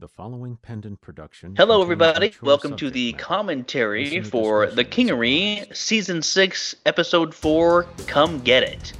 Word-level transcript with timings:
The 0.00 0.08
following 0.08 0.56
pendant 0.62 1.02
production. 1.02 1.54
Hello, 1.56 1.82
everybody. 1.82 2.32
Welcome 2.40 2.74
to 2.76 2.88
the 2.88 3.12
matter. 3.12 3.22
commentary 3.22 4.04
Listener 4.04 4.24
for 4.24 4.66
The 4.68 4.82
discretion 4.82 5.08
is 5.10 5.10
Kingery. 5.10 5.76
Season 5.76 6.22
6, 6.22 6.76
Episode 6.86 7.34
4 7.34 7.82
Come 8.06 8.40
Get 8.40 8.62
It. 8.62 8.94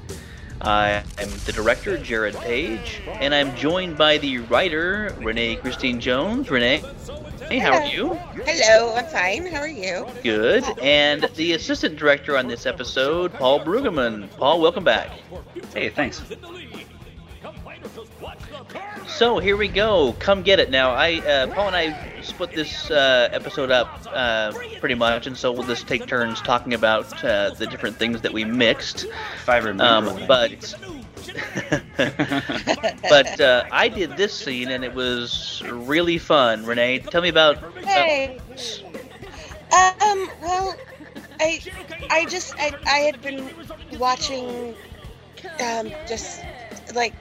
I 0.60 1.02
am 1.16 1.30
the 1.46 1.52
director, 1.54 1.96
Jared 1.96 2.34
Page, 2.34 3.00
and 3.12 3.34
I'm 3.34 3.56
joined 3.56 3.96
by 3.96 4.18
the 4.18 4.40
writer, 4.40 5.16
Renee 5.20 5.56
Christine 5.56 6.00
Jones. 6.00 6.50
Renee, 6.50 6.84
hey, 7.48 7.56
how 7.56 7.78
are 7.78 7.86
you? 7.86 8.12
Hello, 8.44 8.94
I'm 8.94 9.06
fine. 9.06 9.46
How 9.46 9.60
are 9.60 9.68
you? 9.68 10.06
Good. 10.22 10.64
And 10.82 11.22
the 11.34 11.54
assistant 11.54 11.96
director 11.96 12.36
on 12.36 12.46
this 12.46 12.66
episode, 12.66 13.32
Paul 13.32 13.60
Brueggemann. 13.60 14.28
Paul, 14.36 14.60
welcome 14.60 14.84
back. 14.84 15.12
Hey, 15.72 15.88
thanks. 15.88 16.22
So 19.20 19.38
here 19.38 19.58
we 19.58 19.68
go. 19.68 20.14
Come 20.18 20.40
get 20.40 20.60
it. 20.60 20.70
Now, 20.70 20.92
I 20.92 21.16
uh, 21.18 21.46
Paul 21.48 21.66
and 21.66 21.76
I 21.76 22.22
split 22.22 22.52
this 22.52 22.90
uh, 22.90 23.28
episode 23.32 23.70
up 23.70 24.06
uh, 24.10 24.50
pretty 24.78 24.94
much, 24.94 25.26
and 25.26 25.36
so 25.36 25.52
we'll 25.52 25.66
just 25.66 25.86
take 25.86 26.06
turns 26.06 26.40
talking 26.40 26.72
about 26.72 27.22
uh, 27.22 27.50
the 27.50 27.66
different 27.66 27.96
things 27.96 28.22
that 28.22 28.32
we 28.32 28.46
mixed. 28.46 29.04
If 29.04 29.46
I 29.46 29.58
remember. 29.58 30.10
Um, 30.12 30.26
but 30.26 30.74
but 33.10 33.40
uh, 33.42 33.64
I 33.70 33.88
did 33.88 34.16
this 34.16 34.32
scene, 34.32 34.70
and 34.70 34.82
it 34.82 34.94
was 34.94 35.62
really 35.66 36.16
fun. 36.16 36.64
Renee, 36.64 37.00
tell 37.00 37.20
me 37.20 37.28
about. 37.28 37.62
uh, 37.62 37.70
Hey. 37.82 38.40
Um. 39.70 40.30
Well, 40.40 40.74
I, 41.38 41.60
I 42.08 42.24
just 42.24 42.54
I, 42.58 42.74
I 42.86 42.98
had 43.00 43.20
been 43.20 43.50
watching, 43.98 44.74
um, 45.60 45.92
just 46.08 46.42
like 46.94 47.12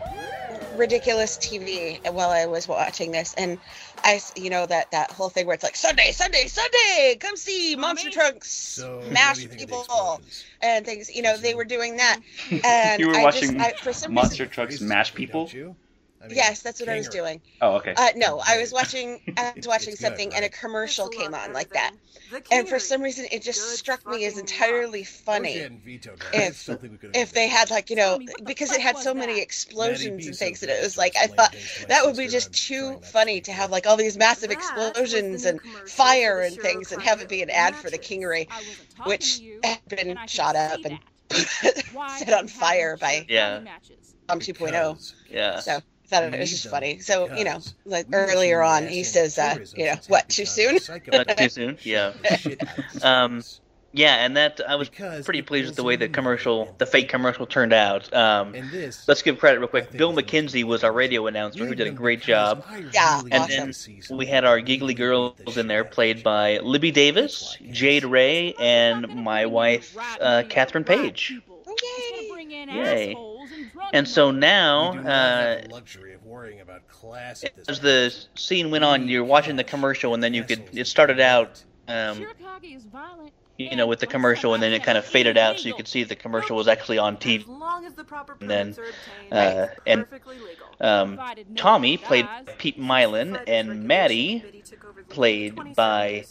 ridiculous 0.80 1.38
TV 1.38 2.00
while 2.12 2.32
I 2.32 2.48
was 2.48 2.68
watching 2.68 3.12
this, 3.12 3.34
and 3.36 3.60
I, 4.04 4.22
you 4.36 4.50
know 4.50 4.66
that 4.66 4.92
that 4.92 5.12
whole 5.12 5.30
thing 5.30 5.46
where 5.46 5.56
it's 5.56 5.64
like 5.64 5.76
Sunday, 5.76 6.12
Sunday, 6.12 6.48
Sunday, 6.48 7.18
come 7.20 7.38
see 7.38 7.76
Monster 7.76 8.10
Trucks 8.12 8.50
So, 8.50 9.00
smash 9.02 9.28
what 9.28 9.36
do 9.36 9.42
you 9.42 9.50
think 9.50 9.62
of 9.62 9.70
the 9.70 9.76
people 9.76 10.22
and 10.62 10.86
things. 10.86 11.14
You 11.16 11.24
know 11.24 11.38
they 11.38 11.56
were 11.56 11.66
doing 11.66 11.98
that, 11.98 12.20
and 12.64 13.00
you 13.00 13.08
were 13.08 13.20
I 13.20 13.24
watching 13.24 13.50
just 13.50 13.60
I, 13.60 13.74
for 13.82 13.94
some 13.94 14.14
Monster 14.14 14.46
reason. 14.46 14.48
Trucks 14.48 14.80
Crazy 14.80 14.82
mash 14.82 15.12
something, 15.12 15.16
people? 15.16 15.52
Don't 16.28 16.30
you? 16.32 16.36
I 16.36 16.38
mean, 16.38 16.38
Yes, 16.38 16.62
that's 16.62 16.80
what 16.80 16.90
I 16.90 16.96
was 16.98 17.08
Kanger. 17.08 17.14
doing. 17.14 17.42
Oh, 17.62 17.76
okay. 17.78 17.94
Uh, 17.96 18.10
no, 18.16 18.42
I 18.46 18.60
was 18.60 18.72
watching. 18.72 19.20
I 19.38 19.54
was 19.56 19.68
watching 19.68 19.94
it's 19.94 20.02
good, 20.02 20.08
something, 20.08 20.34
and 20.36 20.46
a 20.46 20.50
right? 20.50 20.60
commercial 20.60 21.10
came 21.10 21.34
on 21.34 21.54
like 21.54 21.72
that. 21.74 21.92
And 22.52 22.68
for 22.68 22.80
some 22.80 23.02
reason, 23.02 23.26
it 23.32 23.42
just 23.44 23.62
struck 23.78 24.06
me 24.08 24.26
as 24.26 24.38
entirely 24.38 25.02
I 25.02 25.04
funny. 25.04 25.54
they 25.54 25.60
hadn't 25.64 25.84
vetoed 25.84 26.20
that. 26.20 26.30
I 26.36 26.46
if- 26.48 26.56
still 26.62 26.78
think 26.78 26.92
we 26.94 26.98
could've 26.98 27.16
If 27.16 27.34
they 27.34 27.48
had 27.48 27.70
like 27.72 27.90
you 27.90 27.96
know 27.96 28.12
Tell 28.12 28.20
me, 28.20 28.28
what 28.28 28.38
the 28.40 28.46
because 28.46 28.72
it 28.72 28.82
had 28.82 28.98
so 28.98 29.14
many 29.14 29.34
that? 29.34 29.42
explosions 29.42 30.28
and 30.28 30.38
things 30.38 30.60
so 30.60 30.68
and 30.68 30.72
it 30.72 30.82
was 30.84 30.98
like 30.98 31.16
I 31.16 31.28
thought 31.28 31.52
things 31.52 31.74
to 31.74 31.82
my 31.82 31.88
that 31.88 32.06
would 32.06 32.18
be 32.18 32.28
just 32.28 32.54
too 32.54 33.00
funny 33.04 33.42
to 33.42 33.52
have 33.52 33.72
like 33.72 33.88
all 33.88 33.98
these 33.98 34.18
massive 34.18 34.50
That 34.50 34.58
was 34.58 34.94
the 34.94 34.94
explosions 34.94 35.46
and 35.46 35.60
fire 35.86 36.42
and 36.42 36.60
things 36.62 36.92
and 36.92 37.02
have 37.02 37.22
it 37.22 37.30
be 37.30 37.42
an 37.42 37.50
ad 37.50 37.76
for 37.76 37.90
the 37.90 37.98
mattress. 37.98 38.00
Kingery, 38.00 38.48
I 38.50 38.62
wasn't 38.62 38.90
talking 38.90 39.10
which 39.10 39.42
had 39.64 39.80
been 39.88 40.10
and 40.10 40.20
I 40.20 40.28
can 40.28 40.28
shot 40.28 40.56
up 40.56 40.86
and 40.86 41.00
set 42.08 42.34
on 42.34 42.48
fire 42.48 42.98
by 42.98 43.26
Yeah. 43.28 43.50
County 43.50 43.60
matches? 43.62 44.16
Tom 44.28 44.40
2.0. 44.40 44.72
Because 44.72 45.16
yeah. 45.30 45.60
So 45.62 45.78
I 45.78 45.82
thought 46.10 46.24
it 46.24 46.40
was 46.40 46.50
just 46.50 46.64
them 46.64 46.72
funny. 46.72 47.00
So 47.00 47.34
you 47.36 47.44
know, 47.44 47.60
like 47.86 48.08
we 48.10 48.14
earlier 48.14 48.62
on, 48.62 48.88
he 48.88 49.04
says, 49.04 49.38
uh, 49.38 49.58
you 49.76 49.86
know, 49.86 49.96
what 50.08 50.28
too 50.30 50.46
soon? 50.46 50.80
because 50.80 51.38
too 51.38 51.50
soon. 51.50 51.78
Yeah. 51.84 52.14
the 52.22 52.38
shit 52.38 52.68
out 52.68 52.78
of 52.80 52.84
these 52.94 53.04
Um. 53.04 53.44
Yeah, 53.92 54.24
and 54.24 54.38
that 54.38 54.62
I 54.68 54.76
was 54.76 54.88
Because 54.88 55.26
pretty 55.26 55.42
pleased 55.42 55.68
with 55.68 55.76
the 55.76 55.84
way 55.84 55.96
the 55.96 56.08
commercial, 56.10 56.76
the 56.78 56.86
fake 56.86 57.10
commercial 57.10 57.48
turned 57.48 57.74
out. 57.74 58.14
Um, 58.14 58.54
And 58.54 58.70
this. 58.70 59.08
let's 59.08 59.24
give 59.24 59.40
credit 59.40 59.58
real 59.60 59.68
quick. 59.68 59.92
Bill 59.92 60.14
is 60.16 60.18
McKenzie 60.24 60.64
was 60.64 60.84
our 60.84 60.92
radio 60.92 61.26
announcer 61.26 61.66
who 61.66 61.74
did 61.74 61.88
a 61.88 61.92
great 61.92 62.22
job. 62.22 62.64
Yeah, 62.94 63.22
And 63.32 63.32
want 63.32 63.50
then 63.50 63.74
We 64.12 64.28
had 64.28 64.46
our 64.46 64.60
giggly 64.60 64.94
girls 64.94 65.58
in 65.58 65.66
there, 65.66 65.84
played 65.84 66.22
by 66.22 66.60
Libby 66.60 66.92
Davis, 66.92 67.58
Jade 67.72 68.06
Ray, 68.06 68.54
and 68.60 69.08
my 69.08 69.48
wife, 69.48 69.98
uh, 70.22 70.44
Catherine 70.48 70.84
Page. 70.84 71.40
Oh, 71.68 71.76
yay. 71.82 72.66
Yay. 72.68 73.16
And 73.94 74.08
so 74.08 74.32
now, 74.32 74.92
do 74.92 74.98
not 74.98 75.06
have 75.06 75.58
uh, 75.58 75.62
the 75.68 75.74
luxury 75.74 76.14
of 76.14 76.24
worrying 76.24 76.62
about 76.62 76.88
class 76.88 77.44
at 77.44 77.56
this 77.56 77.70
as 77.70 77.80
the 77.80 78.14
scene 78.36 78.72
went 78.72 78.84
on, 78.84 79.08
you're 79.08 79.24
watching 79.24 79.56
the 79.56 79.64
commercial, 79.64 80.14
and 80.14 80.24
then 80.24 80.34
you 80.34 80.44
could. 80.44 80.64
It 80.74 80.86
started 80.88 81.20
out, 81.20 81.64
um, 81.88 82.26
you 83.58 83.76
know, 83.76 83.88
with 83.88 84.00
the 84.00 84.08
commercial, 84.08 84.54
and 84.54 84.62
then 84.62 84.74
it 84.74 84.84
kind 84.84 84.98
of 84.98 85.06
faded 85.06 85.38
out, 85.38 85.60
so 85.60 85.68
you 85.68 85.74
could 85.74 85.88
see 85.88 86.04
the 86.04 86.16
commercial 86.16 86.56
was 86.56 86.68
actually 86.68 86.98
on 86.98 87.18
TV. 87.18 87.46
And 88.42 88.50
then, 88.50 88.76
then, 89.30 89.68
uh, 89.68 89.68
and, 89.86 90.06
Um, 90.82 91.20
Tommy 91.56 91.98
played 91.98 92.28
Pete 92.58 92.80
Mylan, 92.80 93.42
and 93.48 93.84
Maddie 93.84 94.64
played 95.10 95.76
by 95.76 96.26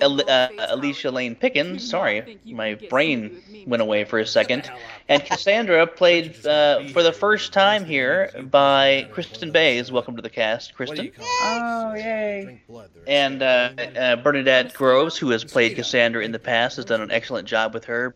El- 0.00 0.28
uh, 0.28 0.48
Alicia 0.68 1.10
Lane 1.10 1.34
Pickens. 1.34 1.88
Sorry, 1.88 2.38
my 2.44 2.74
brain 2.88 3.42
went 3.66 3.82
away 3.82 4.04
for 4.04 4.18
a 4.18 4.26
second. 4.26 4.70
And 5.08 5.24
Cassandra 5.24 5.86
played 6.00 6.44
uh, 6.46 6.84
for 6.88 7.02
the 7.02 7.12
first 7.12 7.52
time 7.52 7.84
here 7.84 8.30
by 8.50 9.08
Kristen 9.12 9.50
Bays. 9.50 9.92
Welcome 9.92 10.16
to 10.16 10.22
the 10.22 10.30
cast, 10.30 10.78
What 10.78 10.96
do 10.96 11.04
you 11.04 11.10
Kristen. 11.10 11.34
Oh, 11.42 11.94
yay. 11.94 12.42
Drink 12.44 12.60
blood, 12.66 12.90
they're 12.94 13.04
And 13.06 13.42
uh, 13.42 13.70
uh, 13.98 14.16
Bernadette 14.16 14.74
Groves, 14.74 15.16
who 15.16 15.30
has 15.30 15.44
played 15.44 15.76
Cassandra 15.76 16.24
in 16.24 16.32
the 16.32 16.38
past, 16.38 16.76
has 16.76 16.84
done 16.84 17.00
an 17.00 17.10
excellent 17.10 17.46
job 17.48 17.74
with 17.74 17.84
her. 17.84 18.14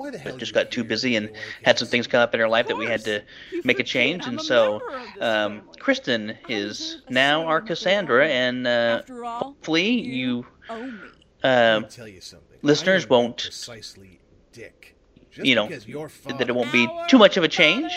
Why 0.00 0.10
the 0.10 0.16
hell 0.16 0.32
But 0.32 0.38
just 0.38 0.54
got 0.54 0.70
too 0.70 0.82
busy 0.82 1.14
and 1.16 1.28
had 1.62 1.78
some 1.78 1.86
things 1.86 2.06
come 2.06 2.22
up 2.22 2.32
in 2.32 2.40
her 2.40 2.48
life 2.48 2.68
that 2.68 2.76
we 2.78 2.86
had 2.86 3.04
to 3.04 3.22
make 3.64 3.80
a 3.80 3.84
change. 3.84 4.26
And 4.26 4.40
so 4.40 4.80
um, 5.20 5.60
Kristen 5.78 6.38
is 6.48 7.02
now 7.10 7.44
our 7.44 7.60
Cassandra, 7.60 8.26
and 8.26 8.66
uh, 8.66 9.00
After 9.00 9.24
hopefully 9.24 9.90
you 9.90 10.46
owe 10.70 10.86
me. 10.86 11.10
Let 11.44 11.76
um, 11.76 11.84
tell 11.88 12.08
you 12.08 12.22
something. 12.22 12.56
listeners 12.62 13.10
won't, 13.10 13.42
precisely 13.42 14.20
dick. 14.54 14.96
Just 15.30 15.46
you 15.46 15.54
know, 15.54 15.66
because 15.66 15.86
your 15.86 16.10
that 16.28 16.48
it 16.48 16.54
won't 16.54 16.72
be 16.72 16.88
too 17.08 17.18
much 17.18 17.36
of 17.36 17.44
a 17.44 17.48
change. 17.48 17.92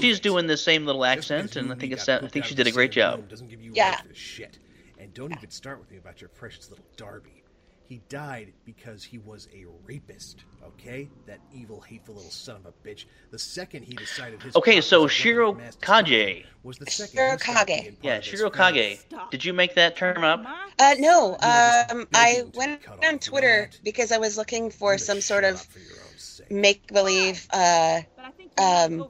She's 0.00 0.20
doing 0.20 0.46
the 0.46 0.56
same 0.56 0.86
little 0.86 1.04
accent, 1.04 1.56
and 1.56 1.70
I 1.70 1.74
think 1.74 1.90
me 1.90 1.96
it's 1.98 2.08
I 2.08 2.26
think 2.28 2.46
she 2.46 2.54
did 2.54 2.66
a 2.66 2.72
great 2.72 2.92
job. 2.92 3.28
Doesn't 3.28 3.48
give 3.48 3.60
you 3.60 3.72
Yeah. 3.74 3.90
right 3.90 4.00
for 4.00 4.08
this 4.08 4.16
shit. 4.16 4.58
And 4.98 5.12
don't 5.12 5.32
even 5.32 5.50
start 5.50 5.80
with 5.80 5.90
me 5.90 5.98
about 5.98 6.22
your 6.22 6.30
precious 6.30 6.70
little 6.70 6.86
Darby. 6.96 7.42
He 7.88 8.02
died 8.08 8.52
because 8.64 9.04
he 9.04 9.18
was 9.18 9.46
a 9.54 9.64
rapist. 9.86 10.44
Okay, 10.64 11.08
that 11.26 11.40
evil, 11.52 11.80
hateful 11.80 12.16
little 12.16 12.30
son 12.30 12.56
of 12.56 12.66
a 12.66 12.72
bitch. 12.88 13.04
The 13.30 13.38
second 13.38 13.84
he 13.84 13.94
decided 13.94 14.42
his 14.42 14.56
Okay, 14.56 14.80
so 14.80 15.02
was 15.02 15.12
Shiro 15.12 15.50
of 15.50 15.58
mass 15.58 15.76
destruction 15.76 16.16
Kage. 16.16 16.46
was 16.64 16.78
the 16.78 16.86
second 16.86 17.16
Shiro 17.16 17.36
Kage. 17.36 17.96
Yeah, 18.02 18.16
of 18.16 18.24
Shiro. 18.24 18.50
Kage. 18.50 18.98
Did 19.30 19.44
you 19.44 19.52
make 19.52 19.74
that 19.76 19.96
term 19.96 20.24
up? 20.24 20.44
Uh, 20.78 20.94
no, 20.98 21.26
You 21.26 21.30
were 21.30 21.36
just 21.38 21.92
um, 21.92 22.08
I 22.12 22.42
went 22.54 22.80
on 22.88 22.98
off, 22.98 23.00
you 23.00 23.08
know 23.10 23.18
Twitter 23.18 23.68
that? 23.70 23.80
because 23.84 24.10
I 24.12 24.18
was 24.18 24.36
looking 24.36 24.70
for 24.70 24.94
You 24.94 24.98
some 24.98 25.20
sort 25.20 25.44
shut 25.44 25.54
of 25.54 25.60
up 25.60 25.66
for 25.66 25.78
your 25.78 25.92
own 26.00 26.18
sake. 26.18 26.50
make 26.50 26.86
believe, 26.88 27.46
uh, 27.52 28.00
um, 28.58 29.06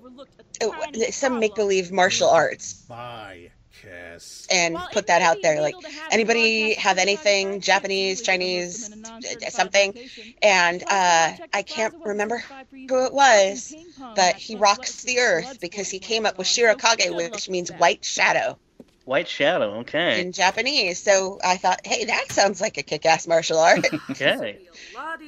some 1.11 1.41
make 1.41 1.55
believe 1.55 1.91
martial 1.93 2.29
arts, 2.29 2.85
Bye, 2.89 3.53
Cass. 3.83 4.47
and 4.51 4.75
Well, 4.75 4.89
put 4.93 5.07
that 5.09 5.23
out 5.23 5.43
there. 5.43 5.61
Like, 5.61 5.77
legal 5.77 5.91
to 5.91 5.97
have 5.97 6.13
anybody 6.13 6.75
have 6.75 6.99
anything 6.99 7.61
Japanese, 7.61 8.21
chicken 8.21 8.41
with 8.41 8.49
a 8.49 8.49
Chinese, 8.49 8.91
woman, 8.91 9.05
a 9.05 9.09
uh, 9.09 9.11
non-certified 9.11 9.53
something? 9.53 9.95
And 10.43 10.83
uh, 10.83 11.33
I 11.53 11.63
can't 11.63 11.95
remember 12.05 12.39
certified 12.39 12.69
for 12.69 12.77
you 12.77 12.89
who 12.89 13.07
it 13.07 13.13
was, 13.13 13.75
but 14.15 14.37
he 14.37 14.57
rocks 14.57 15.03
the 15.03 15.19
earth 15.19 15.61
because 15.61 15.89
he 15.89 15.99
came 15.99 16.27
up 16.27 16.39
with 16.39 16.47
going 16.55 16.67
on. 16.69 16.79
So 16.79 16.97
Shirokage, 16.97 17.33
which 17.33 17.49
means 17.49 17.71
white 17.71 18.05
shadow 18.05 18.59
White 19.07 19.29
Shadow. 19.29 19.79
Okay. 19.81 20.21
in 20.21 20.33
Japanese. 20.33 20.99
So 20.99 21.39
I 21.43 21.57
thought, 21.57 21.87
hey, 21.87 22.07
that 22.07 22.31
sounds 22.31 22.61
like 22.61 22.77
a 22.77 22.83
kick-ass 22.83 23.27
martial 23.27 23.59
art. 23.59 23.87
Okay. 24.11 24.59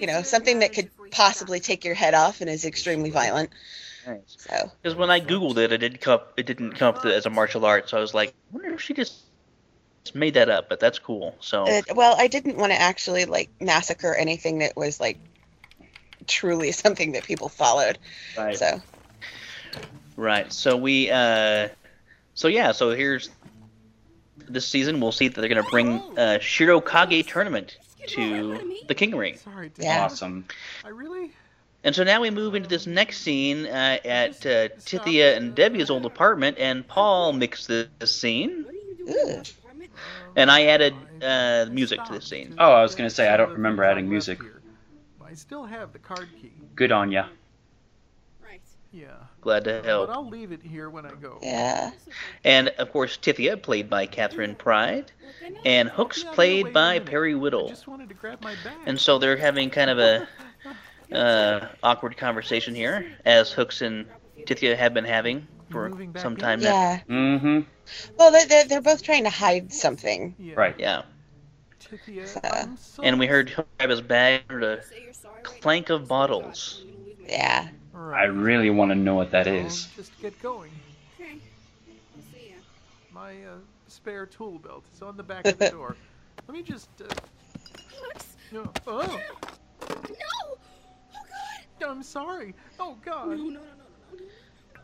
you 0.00 0.06
know, 0.06 0.22
something 0.22 0.60
that 0.60 0.72
could 0.72 0.90
possibly 1.10 1.60
take 1.60 1.84
your 1.84 1.94
head 1.94 2.14
off 2.14 2.40
and 2.40 2.50
is 2.50 2.64
extremely 2.64 3.10
violent. 3.10 3.50
Nice. 4.08 4.36
So 4.38 4.70
Because 4.82 4.96
when 4.96 5.10
I 5.10 5.20
googled 5.20 5.58
it, 5.58 5.70
it 5.70 5.78
didn't 5.78 6.00
come. 6.00 6.20
It 6.38 6.46
didn't 6.46 6.72
come 6.72 6.94
up 6.94 7.04
as 7.04 7.26
a 7.26 7.30
martial 7.30 7.66
art. 7.66 7.90
So 7.90 7.98
I 7.98 8.00
was 8.00 8.14
like, 8.14 8.30
I 8.30 8.56
wonder 8.56 8.72
if 8.72 8.80
she 8.80 8.94
just 8.94 9.20
just 10.04 10.14
made 10.14 10.34
that 10.34 10.48
up. 10.48 10.70
But 10.70 10.80
that's 10.80 10.98
cool. 10.98 11.36
So 11.40 11.64
Uh, 11.64 11.82
well, 11.94 12.14
I 12.18 12.26
didn't 12.26 12.56
want 12.56 12.72
to 12.72 12.80
actually 12.80 13.26
like 13.26 13.50
massacre 13.60 14.14
anything 14.14 14.60
that 14.60 14.76
was 14.76 14.98
like 14.98 15.18
truly 16.26 16.72
something 16.84 17.12
that 17.12 17.24
people 17.24 17.50
followed. 17.50 17.98
right. 18.36 18.56
So 18.56 18.80
Right. 20.16 20.50
So 20.52 20.76
we. 20.76 21.10
uh 21.10 21.68
So 22.32 22.48
yeah. 22.48 22.72
So 22.72 22.90
here's 22.90 23.28
this 24.48 24.66
season. 24.66 25.00
We'll 25.00 25.12
see 25.12 25.28
that 25.28 25.38
they're 25.38 25.50
gonna 25.50 25.68
bring 25.70 26.00
uh, 26.16 26.38
Shirokage 26.40 27.26
tournament 27.26 27.76
to 28.06 28.58
the 28.88 28.94
Kingery. 28.94 29.38
Sorry, 29.38 29.68
did 29.68 29.84
Yeah. 29.84 30.04
Awesome. 30.04 30.46
I 30.82 30.88
really? 30.88 31.30
And 31.84 31.94
so 31.94 32.02
now 32.02 32.20
we 32.20 32.30
move 32.30 32.54
into 32.54 32.68
this 32.68 32.86
next 32.86 33.20
scene 33.20 33.64
uh, 33.66 33.98
at 34.04 34.44
uh, 34.44 34.68
Tithia 34.84 35.36
and 35.36 35.54
Debbie's 35.54 35.90
old 35.90 36.06
apartment, 36.06 36.58
and 36.58 36.86
Paul 36.86 37.32
mixed 37.32 37.68
this 37.68 37.88
scene, 38.04 38.66
ooh, 39.08 39.42
and 40.34 40.50
I 40.50 40.66
added 40.66 40.94
uh, 41.22 41.66
music 41.70 42.04
to 42.04 42.12
this 42.12 42.26
scene. 42.26 42.56
Oh, 42.58 42.72
I 42.72 42.82
was 42.82 42.94
gonna 42.96 43.10
say, 43.10 43.28
I 43.28 43.36
don't 43.36 43.52
remember 43.52 43.84
adding 43.84 44.08
music. 44.08 44.40
I 45.24 45.34
still 45.34 45.64
have 45.64 45.92
the 45.92 45.98
card 45.98 46.28
key. 46.40 46.52
Good 46.74 46.90
on 46.90 47.12
ya. 47.12 47.26
Right. 48.42 48.60
Yeah. 48.92 49.08
glad 49.40 49.64
to 49.64 49.72
help. 49.74 49.84
But 49.84 49.88
help. 49.88 50.10
I'll 50.10 50.28
leave 50.28 50.52
it 50.52 50.62
here 50.62 50.90
when 50.90 51.06
I 51.06 51.12
go. 51.12 51.38
Yeah. 51.42 51.92
And 52.44 52.68
of 52.78 52.90
course, 52.92 53.16
Tithia, 53.18 53.56
played 53.62 53.88
by 53.88 54.06
Catherine 54.06 54.54
Pride, 54.56 55.12
and 55.64 55.88
Hooks, 55.88 56.24
played 56.24 56.72
by. 56.72 56.98
Perry 56.98 57.34
Whittle. 57.34 57.68
just 57.68 57.86
wanted 57.86 58.08
to 58.08 58.14
grab 58.14 58.42
my 58.42 58.54
bag. 58.64 58.78
And 58.86 59.00
so 59.00 59.18
they're 59.18 59.36
having 59.36 59.70
kind 59.70 59.90
of 59.90 59.98
a 59.98 60.26
uh, 61.12 61.66
awkward 61.82 62.16
conversation 62.16 62.74
here, 62.74 63.06
as 63.24 63.50
Hooks 63.52 63.82
and 63.82 64.06
Tithia 64.46 64.76
have 64.76 64.94
been 64.94 65.04
having 65.04 65.46
for 65.70 65.90
some 66.16 66.36
time 66.36 66.60
now. 66.60 66.70
Yeah. 66.70 67.00
Mm-hmm. 67.08 67.60
Well, 68.18 68.32
they're, 68.32 68.46
they're, 68.46 68.64
they're 68.66 68.80
both 68.80 69.02
trying 69.02 69.24
to 69.24 69.30
hide 69.30 69.72
something. 69.72 70.34
Yeah. 70.38 70.54
Right. 70.56 70.74
Yeah. 70.78 71.02
So- 72.26 73.02
And 73.02 73.18
we 73.18 73.26
heard 73.26 73.48
him 73.50 73.64
grab 73.78 73.90
his 73.90 74.00
bag 74.02 74.42
and 74.50 74.62
a 74.62 74.82
clank 75.42 75.90
of 75.90 76.06
bottles. 76.08 76.84
Yeah. 77.26 77.68
I 77.94 78.24
really 78.24 78.70
want 78.70 78.90
to 78.90 78.94
know 78.94 79.14
what 79.14 79.30
that 79.32 79.46
is. 79.46 79.86
Just 79.96 80.18
get 80.20 80.40
going. 80.42 80.70
Okay. 81.18 81.32
I'll 81.88 82.22
see 82.32 82.50
ya. 82.50 82.54
My 83.12 83.32
uh, 83.32 83.56
spare 83.88 84.26
tool 84.26 84.58
belt 84.58 84.84
is 84.94 85.02
on 85.02 85.16
the 85.16 85.22
back 85.22 85.46
of 85.46 85.58
the 85.58 85.70
door. 85.70 85.96
Let 86.46 86.54
me 86.56 86.62
just. 86.62 86.88
Uh, 87.00 87.06
Hooks. 88.00 88.26
no. 88.52 88.70
Oh, 88.86 89.20
No! 90.08 90.56
God! 91.80 91.90
I'm 91.90 92.02
sorry. 92.02 92.54
Oh 92.78 92.96
God. 93.04 93.28
no, 93.28 93.34
no, 93.34 93.44
no, 93.44 93.50
no, 93.50 93.60
no. 93.60 94.24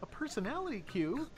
A 0.03 0.07
personality 0.07 0.85
cube. 0.91 1.29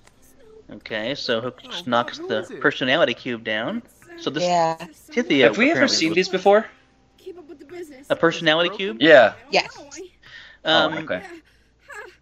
Okay, 0.71 1.15
so 1.15 1.41
Hooks 1.41 1.65
Oh, 1.69 1.83
knocks 1.87 2.19
who 2.19 2.27
the 2.29 2.43
personality 2.61 3.15
cube 3.15 3.45
down. 3.45 3.83
So 4.19 4.31
this 4.31 4.43
Yeah. 4.43 4.77
Tithia. 5.11 5.45
Have 5.45 5.59
we 5.59 5.71
ever 5.71 5.87
seen 5.89 6.13
these 6.13 6.29
before? 6.29 6.67
Keep 7.19 7.39
up 7.39 7.49
with 7.49 7.59
the 7.61 7.65
business. 7.67 8.07
A 8.11 8.17
personality 8.17 8.71
cube? 8.77 8.99
Yeah. 9.01 9.35
I 9.37 9.43
Yes. 9.51 9.79
Um, 10.65 10.95
oh, 10.95 10.99
okay. 10.99 11.23
Yeah. 11.23 11.29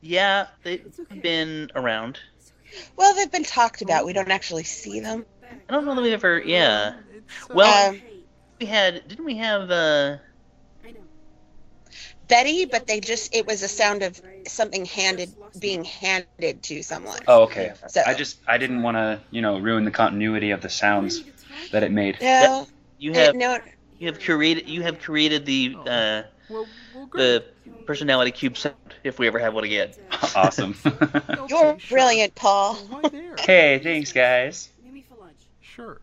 Yeah, 0.06 0.46
they've 0.62 0.86
okay. 1.00 1.18
been 1.18 1.70
around. 1.74 2.18
Well, 2.96 3.14
they've 3.14 3.30
been 3.32 3.44
talked 3.44 3.80
about. 3.80 4.04
We 4.04 4.12
don't 4.12 4.30
actually 4.30 4.64
see 4.64 5.00
them. 5.00 5.24
I 5.68 5.72
don't 5.72 5.86
know 5.86 5.94
that 5.94 6.02
we've 6.02 6.12
ever. 6.12 6.38
Yeah, 6.44 6.94
uh, 7.50 7.54
Well- 7.54 7.90
Um, 7.90 8.02
we 8.60 8.66
had. 8.66 9.08
Didn't 9.08 9.24
we 9.24 9.36
have? 9.38 9.70
uh 9.70 9.74
I 9.74 10.16
know. 10.16 10.18
Betty, 12.28 12.64
but 12.66 12.86
they 12.86 13.00
just, 13.00 13.34
it 13.34 13.46
was 13.46 13.62
a 13.62 13.68
sound 13.68 14.02
of 14.02 14.20
something 14.46 14.84
handed, 14.84 15.34
being 15.58 15.84
handed 15.84 16.62
to 16.64 16.82
someone. 16.82 17.20
Oh, 17.26 17.42
okay. 17.44 17.72
So, 17.88 18.02
I 18.06 18.14
just 18.14 18.38
I 18.46 18.58
didn't 18.58 18.82
want 18.82 18.96
to 18.96 19.20
you 19.30 19.42
know 19.42 19.58
ruin 19.58 19.84
the 19.84 19.90
continuity 19.90 20.50
of 20.50 20.60
the 20.60 20.68
sounds 20.68 21.22
that 21.72 21.82
it 21.82 21.92
made. 21.92 22.18
no, 22.20 22.66
You 22.98 23.12
uh, 23.12 23.14
have. 23.14 23.34
no, 23.34 23.58
You 23.98 24.08
have 24.08 24.20
created. 24.20 24.68
You 24.68 24.82
have 24.82 24.98
created 25.00 25.46
the. 25.46 25.76
uh 25.86 26.22
well, 26.48 26.68
well, 26.92 27.10
the 27.14 27.44
personality 27.86 28.32
cube 28.32 28.56
sound. 28.56 28.74
If 29.04 29.18
we 29.18 29.26
ever 29.26 29.38
have 29.38 29.54
one 29.54 29.64
again. 29.64 29.90
awesome. 30.34 30.74
You're 31.48 31.76
brilliant, 31.88 32.34
Paul. 32.34 32.78
Well, 32.90 33.10
hey, 33.46 33.80
thanks 33.82 34.12
guys. 34.12 34.68
Me 34.92 35.02
for 35.02 35.16
lunch. 35.16 35.48
Sure. 35.60 36.00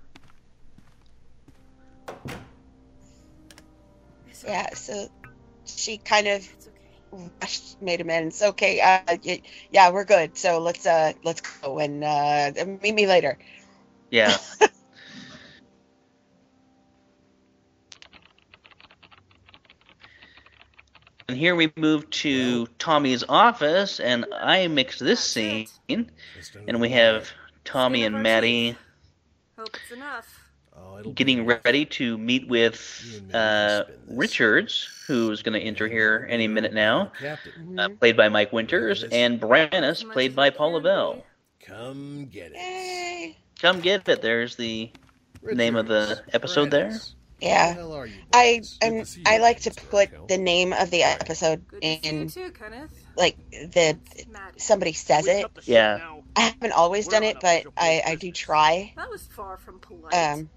Yeah, 4.45 4.73
so 4.73 5.07
she 5.65 5.97
kind 5.97 6.27
of 6.27 6.47
rushed, 7.41 7.81
made 7.81 8.01
amends. 8.01 8.41
Okay, 8.41 8.81
uh, 8.81 9.17
yeah, 9.71 9.91
we're 9.91 10.05
good. 10.05 10.37
So 10.37 10.59
let's, 10.59 10.85
uh, 10.85 11.13
let's 11.23 11.41
go 11.41 11.79
and, 11.79 12.03
uh, 12.03 12.51
meet 12.81 12.95
me 12.95 13.07
later. 13.07 13.37
Yeah. 14.09 14.37
and 21.27 21.37
here 21.37 21.55
we 21.55 21.71
move 21.75 22.09
to 22.09 22.67
Tommy's 22.79 23.23
office, 23.27 23.99
and 23.99 24.25
I 24.33 24.67
mix 24.67 24.99
this 24.99 25.19
scene, 25.23 25.67
and 25.89 26.79
we 26.81 26.89
have 26.89 27.29
Tommy 27.63 28.03
and 28.03 28.21
Maddie 28.21 28.77
Hope 29.61 29.75
it's 29.75 29.91
enough. 29.91 30.40
Oh, 30.81 30.99
it'll 30.99 31.13
be 31.13 31.15
getting 31.15 31.45
ready 31.45 31.85
to 31.85 32.17
meet 32.17 32.47
with 32.47 33.01
You 33.03 33.17
and 33.17 33.27
me 33.27 33.33
uh, 33.33 33.83
can 33.83 33.83
spin 33.83 34.05
this. 34.07 34.17
Richards, 34.17 34.89
who's 35.07 35.41
going 35.43 35.59
to 35.59 35.65
enter 35.65 35.87
here 35.87 36.27
any 36.29 36.47
minute 36.47 36.73
now, 36.73 37.11
Captain, 37.19 37.79
uh, 37.79 37.89
played 37.89 38.17
by 38.17 38.29
Mike 38.29 38.51
Winters, 38.51 39.03
and 39.03 39.39
Brannis, 39.39 40.09
played 40.11 40.35
by 40.35 40.49
Paula 40.49 40.81
Bell. 40.81 41.23
come 41.59 42.25
get 42.25 42.51
it. 42.53 42.57
Yay. 42.57 43.37
Come 43.61 43.79
get 43.81 44.07
it. 44.09 44.21
There's 44.21 44.55
the 44.55 44.91
name 45.43 45.75
of 45.75 45.87
the 45.87 46.07
Richards, 46.09 46.21
episode 46.33 46.71
there? 46.71 46.99
Yeah. 47.39 47.75
where 47.75 47.85
the 47.85 47.93
are 47.95 48.05
you 48.07 48.21
I 48.33 48.59
boys? 48.59 48.77
Good 48.81 48.99
to 48.99 49.05
see 49.05 49.19
you 49.19 49.25
I 49.27 49.37
like 49.39 49.59
to 49.61 49.71
put 49.71 50.09
Arkell. 50.11 50.27
the 50.27 50.37
name 50.37 50.73
of 50.73 50.89
the 50.91 51.03
episode 51.03 51.67
Good 51.67 51.81
to 51.81 51.87
you 51.87 52.21
in 52.21 52.27
too, 52.29 52.53
like 53.17 53.37
the 53.51 53.97
It's 54.15 54.65
somebody 54.65 54.93
says 54.93 55.27
it. 55.27 55.45
Yeah. 55.65 56.17
I 56.35 56.41
haven't 56.41 56.71
always 56.71 57.07
done 57.07 57.23
it, 57.23 57.37
but 57.41 57.65
I 57.77 58.01
I 58.05 58.15
do 58.15 58.31
try. 58.31 58.93
That 58.95 59.09
was 59.09 59.27
far 59.27 59.57
from 59.57 59.79
polite. 59.79 60.13
Um, 60.13 60.37
Great. 60.37 60.49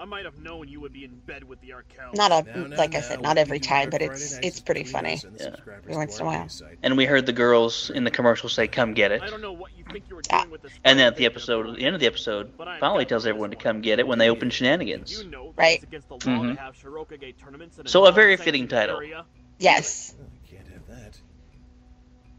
I 0.00 0.06
might 0.06 0.24
have 0.24 0.38
known 0.38 0.66
you 0.66 0.80
would 0.80 0.94
be 0.94 1.04
in 1.04 1.14
bed 1.26 1.44
with 1.44 1.60
the 1.60 1.70
Arkells. 1.70 2.14
not 2.14 2.32
a 2.32 2.50
Now, 2.50 2.66
now, 2.68 2.76
like 2.78 2.94
I 2.94 3.02
said, 3.02 3.18
what 3.18 3.24
not 3.24 3.36
every 3.38 3.58
you 3.58 3.62
time, 3.62 3.90
but 3.90 4.00
it's 4.00 4.32
it's 4.38 4.58
pretty 4.58 4.84
funny. 4.84 5.12
us 5.14 5.24
and 5.24 5.36
the 5.38 5.44
Yeah. 5.66 5.74
Every 5.76 5.94
once 5.94 6.16
in 6.18 6.22
a 6.22 6.24
while. 6.26 6.48
And 6.82 6.96
we 6.96 7.04
heard 7.04 7.26
the 7.26 7.34
girls 7.34 7.90
in 7.90 8.04
the 8.04 8.10
commercial 8.10 8.48
say, 8.48 8.66
"Come 8.66 8.94
get 8.94 9.12
it." 9.12 9.20
I 9.20 9.28
don't 9.28 9.42
know 9.42 9.52
what 9.52 9.72
you 9.76 9.84
think 9.92 10.04
you 10.08 10.16
were 10.16 10.22
Ah. 10.30 10.38
doing 10.40 10.52
with 10.52 10.62
this. 10.62 10.72
And 10.84 10.98
then 10.98 11.06
at 11.06 11.16
the 11.16 11.26
episode, 11.26 11.68
at 11.68 11.76
the 11.76 11.84
end 11.84 11.94
of 11.94 12.00
the 12.00 12.06
episode, 12.06 12.50
Finally 12.56 13.04
tells 13.04 13.26
everyone 13.26 13.50
to 13.50 13.56
come 13.56 13.82
get 13.82 13.98
it 13.98 14.06
when 14.06 14.18
they 14.18 14.30
open 14.30 14.48
shenanigans. 14.48 15.22
You 15.22 15.28
know 15.28 15.52
Right. 15.54 15.74
it's 15.76 15.84
against 15.84 16.08
the 16.08 16.14
law 16.14 16.20
Mhm. 16.20 16.54
to 16.54 16.60
have 16.62 16.74
Shirokage 16.76 17.36
tournaments 17.38 17.78
in 17.78 17.86
So 17.86 18.06
a 18.06 18.12
very 18.12 18.38
fitting 18.38 18.68
title. 18.68 18.96
area. 18.96 19.26
Yes. 19.58 20.14
Oh, 20.18 20.24
can't 20.50 20.66
have 20.68 20.86
that. 20.88 21.18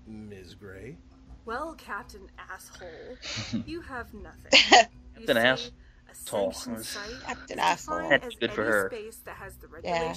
Ms. 0.08 0.56
Gray. 0.56 0.98
well, 1.46 1.76
Captain 1.78 2.28
Asshole, 2.52 3.64
you 3.68 3.82
have 3.82 4.12
nothing. 4.16 4.52
You 5.22 5.28
Captain 5.28 5.36
say 5.60 5.72
Asshole. 6.12 6.50
A 6.50 6.54
sanctioned 6.54 7.24
Captain 7.26 7.60
Asshole. 7.60 8.10
That's 8.10 8.36
good 8.36 8.52
for 8.52 8.64
her. 8.64 8.90
space 8.92 9.18
that 9.26 9.36
has 9.36 9.54
the 9.56 9.68
Yeah. 9.84 10.14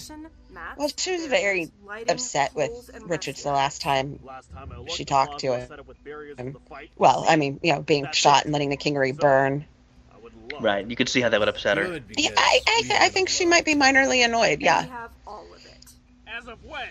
Well, 0.76 0.90
she 0.96 1.12
was 1.12 1.26
very 1.26 1.70
Upset 2.08 2.54
with 2.54 2.90
Richards 3.02 3.42
the 3.42 3.52
last 3.52 3.80
time. 3.82 4.18
Last 4.22 4.52
time 4.52 4.70
She 4.88 5.04
talked 5.04 5.40
to 5.40 5.46
plaza 5.48 5.62
him. 5.62 5.68
set 5.68 5.78
up 5.80 5.86
with 5.86 6.02
barriers 6.04 6.36
for 6.36 6.44
the 6.44 6.58
fight. 6.68 6.90
Well, 6.96 7.24
I 7.28 7.36
mean, 7.36 7.60
you 7.62 7.72
know, 7.72 7.82
being 7.82 8.06
shot 8.12 8.44
and 8.44 8.52
letting 8.52 8.70
the 8.70 8.76
kingery 8.76 9.16
burn. 9.16 9.64
I 10.12 10.18
would 10.18 10.32
love 10.52 10.62
Right. 10.62 10.86
You 10.88 10.96
could 10.96 11.08
see 11.08 11.20
how 11.20 11.28
that 11.28 11.38
would 11.40 11.48
upset 11.48 11.76
her. 11.78 12.00
Yeah, 12.16 12.30
I 12.36 12.60
I, 12.66 12.80
th- 12.82 13.00
I 13.00 13.08
think 13.08 13.28
she 13.28 13.46
might 13.46 13.64
be 13.64 13.74
minorly 13.74 14.24
annoyed. 14.24 14.60
Yeah. 14.60 14.82
We 14.82 14.88
have 14.90 15.10
all 15.26 15.46
of 15.54 15.64
it. 15.64 15.92
As 16.26 16.46
of 16.48 16.62
when? 16.64 16.88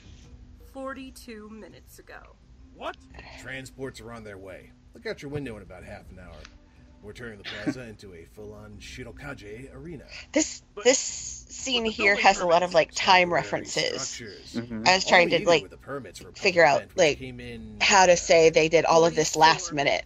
42 0.73 1.49
minutes 1.49 1.99
ago. 1.99 2.35
What? 2.75 2.97
Transports 3.41 4.01
are 4.01 4.11
on 4.11 4.23
their 4.23 4.37
way. 4.37 4.71
Look 4.93 5.05
out 5.05 5.21
your 5.21 5.29
window 5.31 5.55
in 5.57 5.61
about 5.61 5.83
half 5.83 6.09
an 6.11 6.19
hour. 6.19 6.33
We're 7.03 7.11
turning 7.11 7.39
the 7.39 7.43
plaza 7.43 7.81
into 7.83 8.13
a 8.13 8.25
full-on 8.33 8.77
Shirokage 8.79 9.75
arena. 9.75 10.05
This 10.31 10.63
this 10.85 10.97
scene 10.99 11.83
here 11.85 12.15
has 12.15 12.39
a 12.39 12.45
lot 12.47 12.63
of 12.63 12.73
like 12.73 12.91
time 12.95 13.33
references. 13.33 14.01
structures. 14.01 14.53
Mhm. 14.55 14.87
I 14.87 14.95
was 14.95 15.05
trying 15.05 15.31
All 15.33 15.39
to 15.39 15.45
like 15.47 15.69
the 15.69 15.77
permits 15.77 16.21
figure 16.35 16.65
out, 16.65 16.83
like, 16.95 17.19
in, 17.21 17.77
how 17.81 18.05
to 18.05 18.15
say 18.15 18.49
they 18.51 18.69
did 18.69 18.85
all 18.85 19.05
of 19.05 19.15
this 19.15 19.35
last 19.35 19.73
minute. 19.73 20.05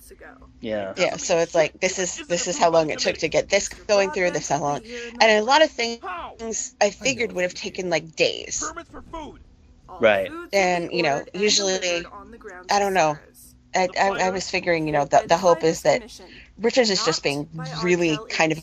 Yeah. 0.60 0.94
Yeah, 0.98 1.18
so 1.18 1.38
it's 1.38 1.54
like 1.54 1.80
this 1.80 2.00
is 2.00 2.25
this 2.27 2.48
is 2.48 2.58
how 2.58 2.72
long 2.72 2.89
it 2.89 2.98
took 2.98 3.18
to 3.20 3.27
get 3.27 3.48
this 3.48 3.70
going 3.70 4.10
through. 4.10 4.32
This 4.32 4.50
how 4.50 4.60
long, 4.60 4.82
and 5.22 5.24
a 5.24 5.42
lot 5.42 5.62
of 5.62 5.70
things 5.70 6.01
I 6.82 6.89
figured 6.89 7.32
would 7.32 7.44
have 7.44 7.54
taken 7.54 7.92
like 7.92 8.16
days. 8.16 8.63
Permits 8.68 8.89
for 8.89 9.04
food. 9.04 9.39
All 9.88 10.00
Right. 10.00 10.32
And, 10.51 10.92
you 10.92 11.04
know, 11.04 11.24
usually- 11.34 11.77
delivered 11.80 12.12
on 12.12 12.32
the 12.32 12.38
grounds 12.38 12.68
I 12.72 12.80
don't 12.80 12.94
know. 12.96 13.18
I, 13.75 13.88
I, 14.00 14.08
I 14.08 14.30
was 14.32 14.50
figuring, 14.50 14.88
you 14.88 14.94
know, 14.94 15.06
the, 15.06 15.24
the 15.27 15.38
hope 15.38 15.63
is 15.63 15.84
that 15.84 16.01
Richards 16.60 16.90
is 16.90 17.04
just 17.06 17.24
being 17.24 17.48
really 17.84 18.18
kind 18.30 18.52
of 18.52 18.60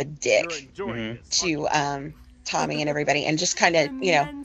a 0.00 0.04
dick 0.04 0.46
You're 0.76 0.94
enjoying 0.96 1.16
Mhm. 1.16 1.30
to 1.40 1.68
um 1.68 2.14
Tommy 2.44 2.80
and 2.80 2.88
everybody, 2.88 3.26
and 3.26 3.38
just 3.38 3.56
kind 3.58 3.76
of, 3.76 3.92
you 4.02 4.12
know, 4.12 4.44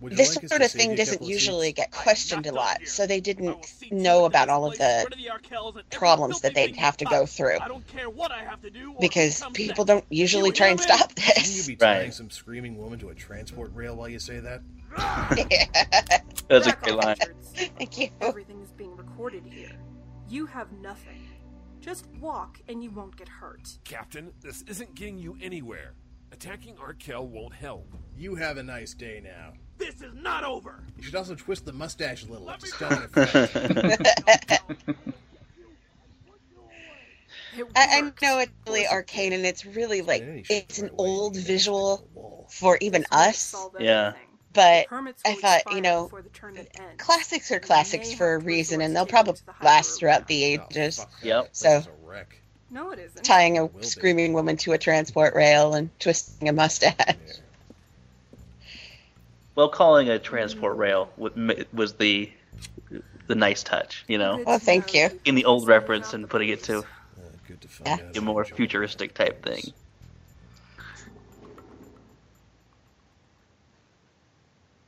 Would 0.00 0.16
this 0.16 0.36
like 0.36 0.48
sort 0.48 0.62
of 0.62 0.70
thing 0.70 0.94
doesn't 0.94 1.22
usually 1.22 1.66
seats? 1.66 1.76
get 1.76 1.90
questioned 1.90 2.46
a 2.46 2.52
lot, 2.52 2.86
so 2.86 3.06
they 3.06 3.20
didn't 3.20 3.66
know 3.90 4.24
about 4.24 4.48
all 4.48 4.64
of 4.70 4.78
the 4.78 4.98
is 5.00 5.04
rid 5.04 5.12
of 5.12 5.18
the 5.18 5.24
Arkells 5.26 5.68
and 5.76 5.78
every 5.78 5.98
problems 5.98 6.40
that 6.40 6.54
they'd 6.54 6.76
have 6.76 6.96
to 6.98 7.04
go 7.04 7.26
through 7.26 7.58
I 7.60 7.68
don't 7.68 7.86
care 7.88 8.08
what 8.08 8.30
I 8.32 8.38
have 8.44 8.62
to 8.62 8.70
do 8.70 8.94
because 9.00 9.42
people 9.52 9.84
next. 9.84 9.86
don't 9.86 10.04
usually 10.08 10.52
try 10.52 10.68
and 10.68 10.80
stop 10.80 11.10
Shouldn't 11.18 11.36
you 11.48 11.52
this. 11.56 11.66
be 11.66 11.72
Right. 11.74 11.78
tying 11.98 12.12
some 12.12 12.30
screaming 12.30 12.78
woman 12.78 12.98
to 13.00 13.10
a 13.10 13.14
transport 13.14 13.72
rail 13.74 13.94
while 13.96 14.08
you 14.08 14.18
say 14.20 14.38
that? 14.40 14.62
That 16.48 16.48
was 16.48 16.66
a 16.66 16.72
great 16.76 16.94
line. 16.94 17.16
Thank 17.54 17.98
you. 17.98 18.08
Everything 18.22 18.62
is 18.62 18.70
being 18.70 18.96
recorded 18.96 19.42
here. 19.44 19.72
You 20.30 20.46
have 20.46 20.72
nothing. 20.80 21.20
Just 21.88 22.06
walk 22.20 22.60
and 22.68 22.84
you 22.84 22.90
won't 22.90 23.16
get 23.16 23.30
hurt. 23.30 23.78
Captain, 23.84 24.30
this 24.42 24.60
isn't 24.66 24.94
getting 24.94 25.18
you 25.18 25.38
anywhere. 25.40 25.94
Attacking 26.32 26.76
Arkell 26.76 27.26
won't 27.26 27.54
help. 27.54 27.94
You 28.14 28.34
have 28.34 28.58
a 28.58 28.62
nice 28.62 28.92
day 28.92 29.22
now. 29.24 29.54
This 29.78 30.02
is 30.02 30.12
not 30.12 30.44
over. 30.44 30.84
You 30.98 31.04
should 31.04 31.14
also 31.14 31.34
twist 31.34 31.64
the 31.64 31.72
mustache 31.72 32.24
a 32.24 32.26
little. 32.26 32.46
Let 32.46 32.56
It's 32.56 32.64
me 32.64 32.70
still 32.72 32.90
in 32.90 33.02
effect. 33.16 34.92
It 37.56 37.66
I, 37.74 37.86
I 37.86 38.00
know 38.20 38.38
it's 38.40 38.52
really 38.66 38.86
arcane 38.86 39.32
and 39.32 39.46
it's 39.46 39.64
really 39.64 40.02
like 40.02 40.20
Yeah, 40.20 40.42
it's 40.58 40.80
an 40.80 40.90
old 40.98 41.38
visual 41.38 42.46
for 42.50 42.76
even 42.82 43.06
us. 43.10 43.38
solve 43.38 43.76
Yeah. 43.80 44.12
Everything. 44.54 45.14
but 45.24 45.30
I 45.30 45.34
thought, 45.34 45.74
you 45.74 45.80
know, 45.80 46.04
before 46.04 46.22
the 46.22 46.28
tournament 46.30 46.68
ends. 46.78 47.02
classics 47.02 47.50
are 47.52 47.60
classics 47.60 48.12
for 48.12 48.34
a 48.34 48.38
reason, 48.38 48.80
and 48.80 48.94
they'll 48.94 49.06
probably 49.06 49.34
the 49.46 49.64
last 49.64 49.98
throughout 49.98 50.26
the 50.28 50.42
ages. 50.44 50.98
fuck, 50.98 51.10
Yep. 51.22 51.48
So- 51.52 51.68
place 51.68 51.80
is 51.82 51.86
a 51.86 52.06
wreck. 52.08 52.40
No, 52.70 52.90
it 52.90 52.98
isn't. 52.98 53.24
Tying 53.24 53.56
a 53.56 53.62
Will 53.66 53.80
be. 53.80 53.86
screaming 53.86 54.32
woman 54.34 54.56
to 54.58 54.72
a 54.72 54.78
transport 54.78 55.34
rail 55.34 55.74
and 55.74 55.88
twisting 56.00 56.48
a 56.48 56.52
mustache. 56.52 56.94
Yeah. 56.98 57.14
Well, 59.54 59.68
calling 59.70 60.08
a 60.08 60.18
transport 60.18 60.76
rail 60.76 61.10
was 61.16 61.94
the 61.94 62.30
the 63.26 63.34
nice 63.34 63.62
touch, 63.62 64.04
you 64.08 64.16
know, 64.16 64.38
Good 64.38 64.46
Well, 64.46 64.58
thank 64.58 64.94
you. 64.94 65.10
in 65.26 65.34
the 65.34 65.44
old 65.44 65.68
reference 65.68 66.14
and 66.14 66.28
putting 66.30 66.48
it 66.48 66.62
to. 66.64 66.78
Uh, 66.78 66.82
good 67.46 67.60
to 67.60 67.68
find 67.68 68.00
Yeah. 68.14 68.18
a 68.18 68.20
more 68.22 68.44
futuristic 68.44 69.12
type 69.14 69.44
Jones. 69.44 69.60
thing. 69.64 69.72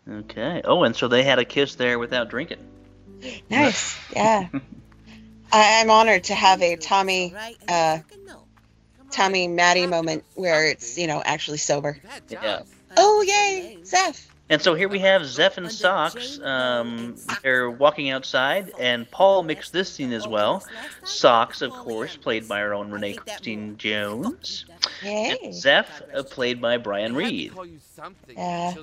Okay. 0.09 0.63
Oh, 0.65 0.83
and 0.85 0.95
so 0.97 1.09
they 1.09 1.23
had 1.23 1.39
a 1.39 1.45
kiss 1.45 1.75
there 1.75 1.99
without 1.99 2.31
drinking. 2.31 2.59
Nice, 3.49 3.97
yeah. 4.17 4.49
I- 5.53 5.81
I'm 5.81 5.91
honored 5.91 6.25
to 6.25 6.35
have 6.35 6.63
a 6.63 6.77
Tommy, 6.77 7.35
uh, 7.69 7.99
Tommy 9.11 9.49
Maddie 9.49 9.87
moment 9.87 10.25
where 10.35 10.67
it's 10.67 10.97
you 10.97 11.07
know 11.07 11.21
actually 11.25 11.59
sober. 11.59 11.99
Yeah. 12.29 12.63
Oh 12.97 13.23
yay, 13.23 13.79
Zeph! 13.85 14.27
And 14.51 14.61
so 14.61 14.75
here 14.75 14.89
we 14.89 14.99
have 14.99 15.25
Zeph 15.27 15.59
and 15.59 15.71
Socks. 15.71 16.41
Um, 16.41 17.15
they're 17.45 17.71
walking 17.71 18.11
outside, 18.11 18.73
and 18.81 19.09
Paul 19.09 19.45
mixed 19.45 19.73
this 19.73 19.93
scene 19.93 20.13
as 20.13 20.27
well. 20.27 20.67
Socks, 21.05 21.63
of 21.63 21.71
course, 21.71 22.17
played 22.17 22.49
by 22.49 22.61
our 22.61 22.75
own 22.75 22.91
Renee 22.91 23.15
Christine 23.15 23.77
Jones. 23.77 24.65
Yay! 25.05 25.39
And 25.41 25.55
Zeph, 25.55 26.03
uh, 26.13 26.25
played 26.25 26.61
by 26.61 26.79
Brian 26.79 27.15
Reed. 27.15 27.53
Yeah. 28.29 28.75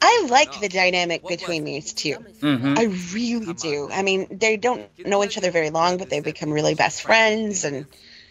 I 0.00 0.26
like 0.30 0.60
the 0.60 0.68
dynamic 0.68 1.26
between 1.26 1.64
these 1.64 1.92
two. 1.92 2.14
Mm-hmm. 2.40 2.74
I 2.78 2.84
really 3.12 3.52
do. 3.52 3.88
I 3.90 4.02
mean, 4.02 4.28
they 4.30 4.56
don't 4.56 4.88
know 5.04 5.24
each 5.24 5.36
other 5.36 5.50
very 5.50 5.70
long, 5.70 5.98
but 5.98 6.08
they 6.08 6.20
become 6.20 6.52
really 6.52 6.76
best 6.76 7.02
friends, 7.02 7.64
and 7.64 7.86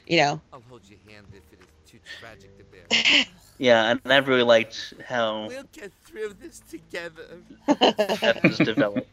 you 0.07 0.17
know, 0.17 0.41
I'll 0.53 0.63
hold 0.69 0.81
your 0.85 0.99
hand 1.09 1.25
if 1.33 1.43
it 1.51 1.59
is 1.59 1.91
too 1.91 1.99
tragic 2.21 2.57
to 2.57 2.63
bear. 2.63 3.25
Yeah, 3.59 3.91
and 3.91 4.11
I 4.11 4.17
really 4.17 4.43
liked 4.43 4.93
how 5.07 5.47
We'll 5.47 5.63
get 5.71 5.91
through 6.13 6.35
this 6.39 6.61
together. 6.69 7.25
that 7.67 8.39
was 8.43 8.57
developed. 8.57 9.09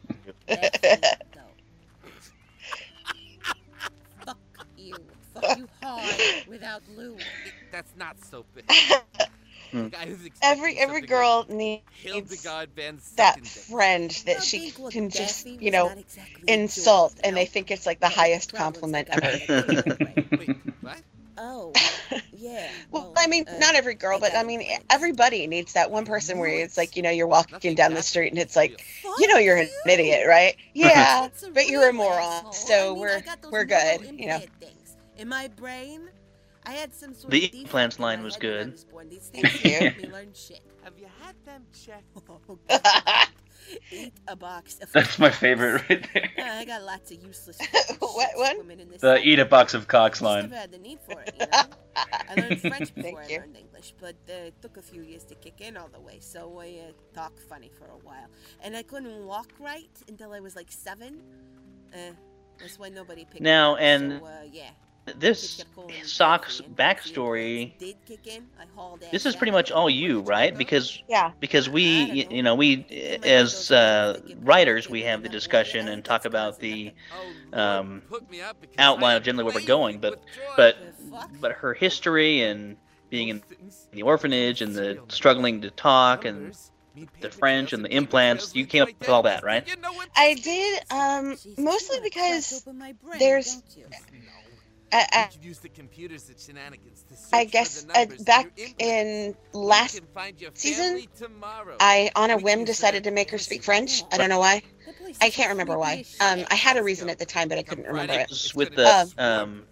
Fuck 4.23 4.37
you. 4.77 4.95
Fuck 5.33 5.57
you 5.57 5.67
hard 5.81 6.15
without 6.47 6.83
Lou. 6.95 7.17
That's 7.71 7.91
not 7.97 8.17
so 8.23 8.45
bad. 8.55 9.01
Hmm. 9.71 9.83
The 9.83 9.89
guy 9.89 10.05
who's 10.05 10.25
expecting 10.25 10.59
every 10.59 10.77
every 10.77 11.01
girl 11.01 11.45
like 11.47 11.81
needs 12.03 12.43
that 13.15 13.47
friend 13.47 14.11
that 14.25 14.43
she 14.43 14.71
can 14.71 15.09
just 15.09 15.47
you 15.47 15.71
know 15.71 15.93
insult, 16.45 17.15
and 17.23 17.37
they 17.37 17.45
think 17.45 17.71
it's 17.71 17.85
like 17.85 18.01
the 18.01 18.09
highest 18.09 18.53
compliment 18.53 19.07
ever. 19.09 19.39
Wait, 20.37 20.57
what? 20.81 21.01
Oh, 21.37 21.71
yeah. 22.41 22.67
Well, 22.89 23.13
I 23.17 23.27
mean, 23.27 23.45
not 23.59 23.75
every 23.75 23.93
girl, 23.93 24.19
but 24.19 24.35
I 24.35 24.43
mean, 24.43 24.63
everybody 24.89 25.45
needs 25.47 25.73
that 25.73 25.91
one 25.91 26.05
person 26.05 26.39
where 26.39 26.49
it's 26.49 26.75
like, 26.75 26.95
you 26.95 27.03
know, 27.03 27.11
you're 27.11 27.27
walking 27.27 27.75
down 27.75 27.93
the 27.93 28.01
street 28.01 28.29
and 28.29 28.39
it's 28.39 28.55
like, 28.55 28.83
you 29.19 29.27
know, 29.27 29.37
you're 29.37 29.57
an 29.57 29.69
idiot, 29.87 30.27
right? 30.27 30.55
Yeah, 30.73 31.27
but 31.53 31.67
you're 31.67 31.89
a 31.89 31.93
moron, 31.93 32.53
so 32.53 32.73
I 32.73 32.89
mean, 32.93 32.99
we're 32.99 33.23
we're 33.51 33.65
good, 33.65 34.19
you 34.19 34.27
know. 34.27 34.39
Things. 34.59 34.95
In 35.17 35.27
my 35.27 35.49
brain, 35.49 36.09
I 36.65 36.71
had 36.73 36.93
some 36.93 37.13
sort 37.13 37.31
The 37.31 37.37
of 37.45 37.51
defect 37.51 37.63
implants 37.63 37.99
line 37.99 38.23
was 38.23 38.35
head 38.35 38.43
when 38.43 38.51
I 38.51 38.55
good. 38.63 38.71
was. 38.91 39.07
These 39.09 39.27
things 39.29 39.49
Thank 39.49 39.65
you. 39.65 39.71
help 39.71 39.97
me 39.97 40.07
learn 40.13 40.31
shit. 40.33 40.61
Have 40.83 40.93
you 40.99 41.07
had 41.21 41.35
them 41.45 41.65
checked? 41.73 42.17
Eat 43.91 44.13
a 44.27 44.35
box 44.35 44.79
of. 44.81 44.91
That's 44.91 45.17
my 45.17 45.29
favorite 45.29 45.81
right 45.89 46.05
there. 46.13 46.29
Yeah, 46.37 46.55
I 46.59 46.65
got 46.65 46.81
lots 46.83 47.09
of 47.11 47.23
useless. 47.23 47.57
What 47.99 48.29
one? 48.35 48.57
women 48.57 48.79
in 48.81 48.89
this 48.89 48.99
The 49.01 49.17
eat 49.25 49.39
a 49.39 49.45
box 49.45 49.73
of 49.73 49.87
cocks 49.87 50.19
Just 50.19 50.23
line. 50.25 50.43
never 50.43 50.55
had 50.55 50.71
the 50.71 50.77
need 50.77 50.99
for 50.99 51.21
it, 51.21 51.33
you 51.39 51.45
know. 51.51 51.63
I 51.95 52.35
learned 52.35 52.59
French 52.59 52.93
before 52.93 53.21
I 53.21 53.27
learned 53.27 53.55
English, 53.55 53.93
but 53.99 54.15
uh, 54.29 54.47
it 54.49 54.61
took 54.61 54.75
a 54.77 54.81
few 54.81 55.03
years 55.03 55.23
to 55.25 55.35
kick 55.35 55.61
in 55.61 55.77
all 55.77 55.87
the 55.87 56.01
way. 56.01 56.17
So 56.19 56.59
I 56.59 56.79
uh, 56.89 56.91
talk 57.15 57.39
funny 57.47 57.69
for 57.77 57.85
a 57.85 57.97
while, 58.03 58.27
and 58.61 58.75
I 58.75 58.83
couldn't 58.83 59.25
walk 59.25 59.51
right 59.59 59.89
until 60.09 60.33
I 60.33 60.41
was 60.41 60.55
like 60.55 60.71
seven. 60.71 61.21
Uh, 61.93 62.11
that's 62.59 62.77
why 62.77 62.89
nobody 62.89 63.23
picked 63.25 63.41
Now, 63.41 63.75
me 63.75 63.75
up. 63.75 63.81
and 63.81 64.19
so, 64.19 64.25
uh, 64.25 64.31
yeah. 64.51 64.71
This 65.17 65.65
Socks 66.03 66.61
backstory. 66.75 67.77
Did 67.77 67.95
kick 68.05 68.27
in. 68.27 68.45
I 68.59 68.65
hauled 68.75 69.03
This 69.11 69.25
is 69.25 69.35
pretty 69.35 69.51
much 69.51 69.71
all 69.71 69.89
you, 69.89 70.21
right? 70.21 70.55
Because 70.55 71.01
Yeah. 71.07 71.31
because 71.39 71.69
we, 71.69 72.27
you 72.29 72.43
know, 72.43 72.55
we 72.55 72.85
as 73.23 73.71
uh, 73.71 74.19
writers, 74.41 74.89
we 74.89 75.01
have 75.03 75.23
the 75.23 75.29
discussion 75.29 75.87
and 75.87 76.05
talk 76.05 76.25
about 76.25 76.59
the 76.59 76.93
um, 77.51 78.03
outline 78.77 79.17
of 79.17 79.23
generally 79.23 79.45
where 79.45 79.55
we're 79.55 79.67
going, 79.67 79.99
but 79.99 80.21
but 80.55 80.77
but 81.39 81.53
her 81.53 81.73
history 81.73 82.43
and 82.43 82.77
being 83.09 83.29
in 83.29 83.43
the 83.91 84.03
orphanage 84.03 84.61
and 84.61 84.75
the 84.75 84.99
struggling 85.09 85.61
to 85.61 85.71
talk 85.71 86.25
and 86.25 86.55
the 87.21 87.29
French 87.29 87.73
and 87.73 87.83
the 87.83 87.93
implants, 87.93 88.55
you 88.55 88.65
came 88.65 88.83
up 88.83 88.89
with 88.99 89.09
all 89.09 89.23
that, 89.23 89.43
right? 89.43 89.67
I 90.15 90.33
did, 90.33 90.83
um, 90.91 91.37
mostly 91.57 91.99
because 92.03 92.65
there's, 93.19 93.61
I, 94.93 95.07
I, 95.11 95.29
You 95.41 95.49
use 95.49 95.59
the 95.59 95.69
computers 95.69 96.29
at 96.29 96.39
shenanigans 96.39 97.03
to 97.09 97.35
I 97.35 97.45
guess 97.45 97.83
the 97.83 97.99
uh, 97.99 98.05
back 98.25 98.59
in 98.79 99.35
last 99.53 99.97
can 99.97 100.07
find 100.13 100.41
your 100.41 100.51
season, 100.53 101.05
tomorrow. 101.17 101.75
I 101.79 102.11
on 102.15 102.31
a 102.31 102.37
whim 102.37 102.65
decided 102.65 103.05
to 103.05 103.11
make 103.11 103.31
her 103.31 103.37
speak 103.37 103.63
French. 103.63 104.03
I 104.11 104.17
don't 104.17 104.29
know 104.29 104.39
why. 104.39 104.61
I 105.21 105.29
can't 105.29 105.49
remember 105.49 105.77
why. 105.77 106.05
Um, 106.19 106.45
I 106.49 106.55
had 106.55 106.77
a 106.77 106.83
reason 106.83 107.09
at 107.09 107.19
the 107.19 107.25
time, 107.25 107.47
but 107.47 107.57
I 107.57 107.63
couldn't 107.63 107.85
remember 107.85 108.13
it. 108.13 108.51
With 108.55 108.75
the 108.75 109.11
um, 109.17 109.63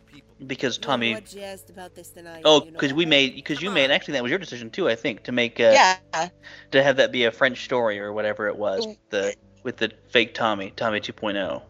because 0.45 0.77
Tommy. 0.77 1.13
What 1.13 1.25
jazzed 1.25 1.69
about 1.69 1.95
this 1.95 2.09
tonight? 2.09 2.43
Oh, 2.45 2.59
you 2.59 2.65
know 2.65 2.71
because 2.71 2.93
we 2.93 3.05
made 3.05 3.35
because 3.35 3.61
you 3.61 3.71
made 3.71 3.91
actually 3.91 4.13
that 4.13 4.23
was 4.23 4.29
your 4.29 4.39
decision 4.39 4.69
too, 4.69 4.87
I 4.87 4.95
think, 4.95 5.23
to 5.23 5.31
make 5.31 5.59
uh, 5.59 5.71
Yeah. 5.73 6.29
to 6.71 6.83
have 6.83 6.97
that 6.97 7.11
be 7.11 7.25
a 7.25 7.31
French 7.31 7.65
story 7.65 7.99
or 7.99 8.13
whatever 8.13 8.47
it 8.47 8.55
was 8.55 8.87
the 9.09 9.35
with 9.63 9.77
the 9.77 9.91
fake 10.09 10.33
Tommy 10.33 10.71
Tommy 10.75 10.99
oh. 10.99 11.01
2.0. 11.01 11.61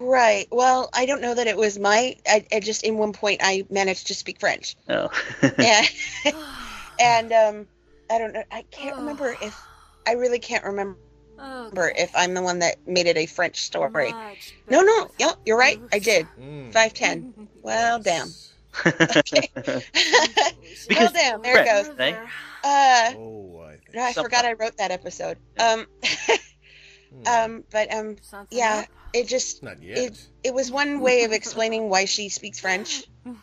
Right. 0.00 0.48
Well, 0.50 0.88
I 0.94 1.04
don't 1.06 1.20
know 1.20 1.34
that 1.34 1.46
it 1.46 1.56
was 1.56 1.78
my. 1.78 2.16
I, 2.26 2.46
I 2.50 2.60
just 2.60 2.82
in 2.84 2.96
one 2.96 3.12
point 3.12 3.40
I 3.44 3.64
managed 3.70 4.06
to 4.08 4.14
speak 4.14 4.40
French. 4.40 4.74
Oh. 4.88 5.10
and 5.42 5.90
and 6.98 7.32
um, 7.32 7.66
I 8.10 8.18
don't 8.18 8.32
know. 8.32 8.42
I 8.50 8.62
can't 8.70 8.96
remember 8.96 9.36
if 9.42 9.60
I 10.06 10.12
really 10.12 10.38
can't 10.38 10.64
remember 10.64 10.96
if 11.38 12.10
I'm 12.16 12.32
the 12.34 12.42
one 12.42 12.58
that 12.60 12.76
made 12.86 13.06
it 13.06 13.16
a 13.18 13.26
French 13.26 13.62
story. 13.62 14.10
No, 14.70 14.80
no. 14.80 15.10
Yep, 15.18 15.38
you're 15.44 15.58
right. 15.58 15.80
I 15.92 15.98
did. 15.98 16.26
Five 16.72 16.94
ten. 16.94 17.34
Well, 17.62 17.98
damn. 17.98 18.28
Okay. 18.86 19.50
well, 20.90 21.10
damn. 21.12 21.42
There 21.42 21.58
it 21.62 21.66
goes. 21.66 21.88
right? 21.98 22.16
Uh, 22.64 23.12
Oh, 23.18 23.60
I 23.66 23.76
no, 23.94 24.02
I 24.02 24.12
forgot 24.14 24.46
I 24.46 24.54
wrote 24.54 24.78
that 24.78 24.90
episode. 24.90 25.36
Um, 25.58 25.86
um, 27.26 27.64
but 27.70 27.92
um, 27.92 28.16
yeah, 28.50 28.86
it 29.12 29.28
just 29.28 29.62
Not 29.62 29.82
yet. 29.82 29.98
it 29.98 30.26
it 30.44 30.54
was 30.54 30.70
one 30.70 31.00
way 31.00 31.24
of 31.24 31.32
explaining 31.32 31.88
why 31.88 32.04
she 32.04 32.28
speaks 32.28 32.60
French. 32.60 33.04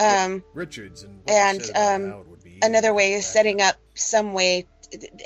Um, 0.00 0.44
Richards 0.54 1.02
and 1.02 1.18
what 1.24 1.30
and 1.34 1.60
said 1.62 1.70
about 1.70 1.94
um, 1.96 2.10
Howard 2.10 2.30
would 2.30 2.44
be 2.44 2.58
another 2.62 2.94
way 2.94 3.14
is 3.14 3.26
setting 3.26 3.60
up 3.60 3.74
some 3.94 4.32
way, 4.32 4.64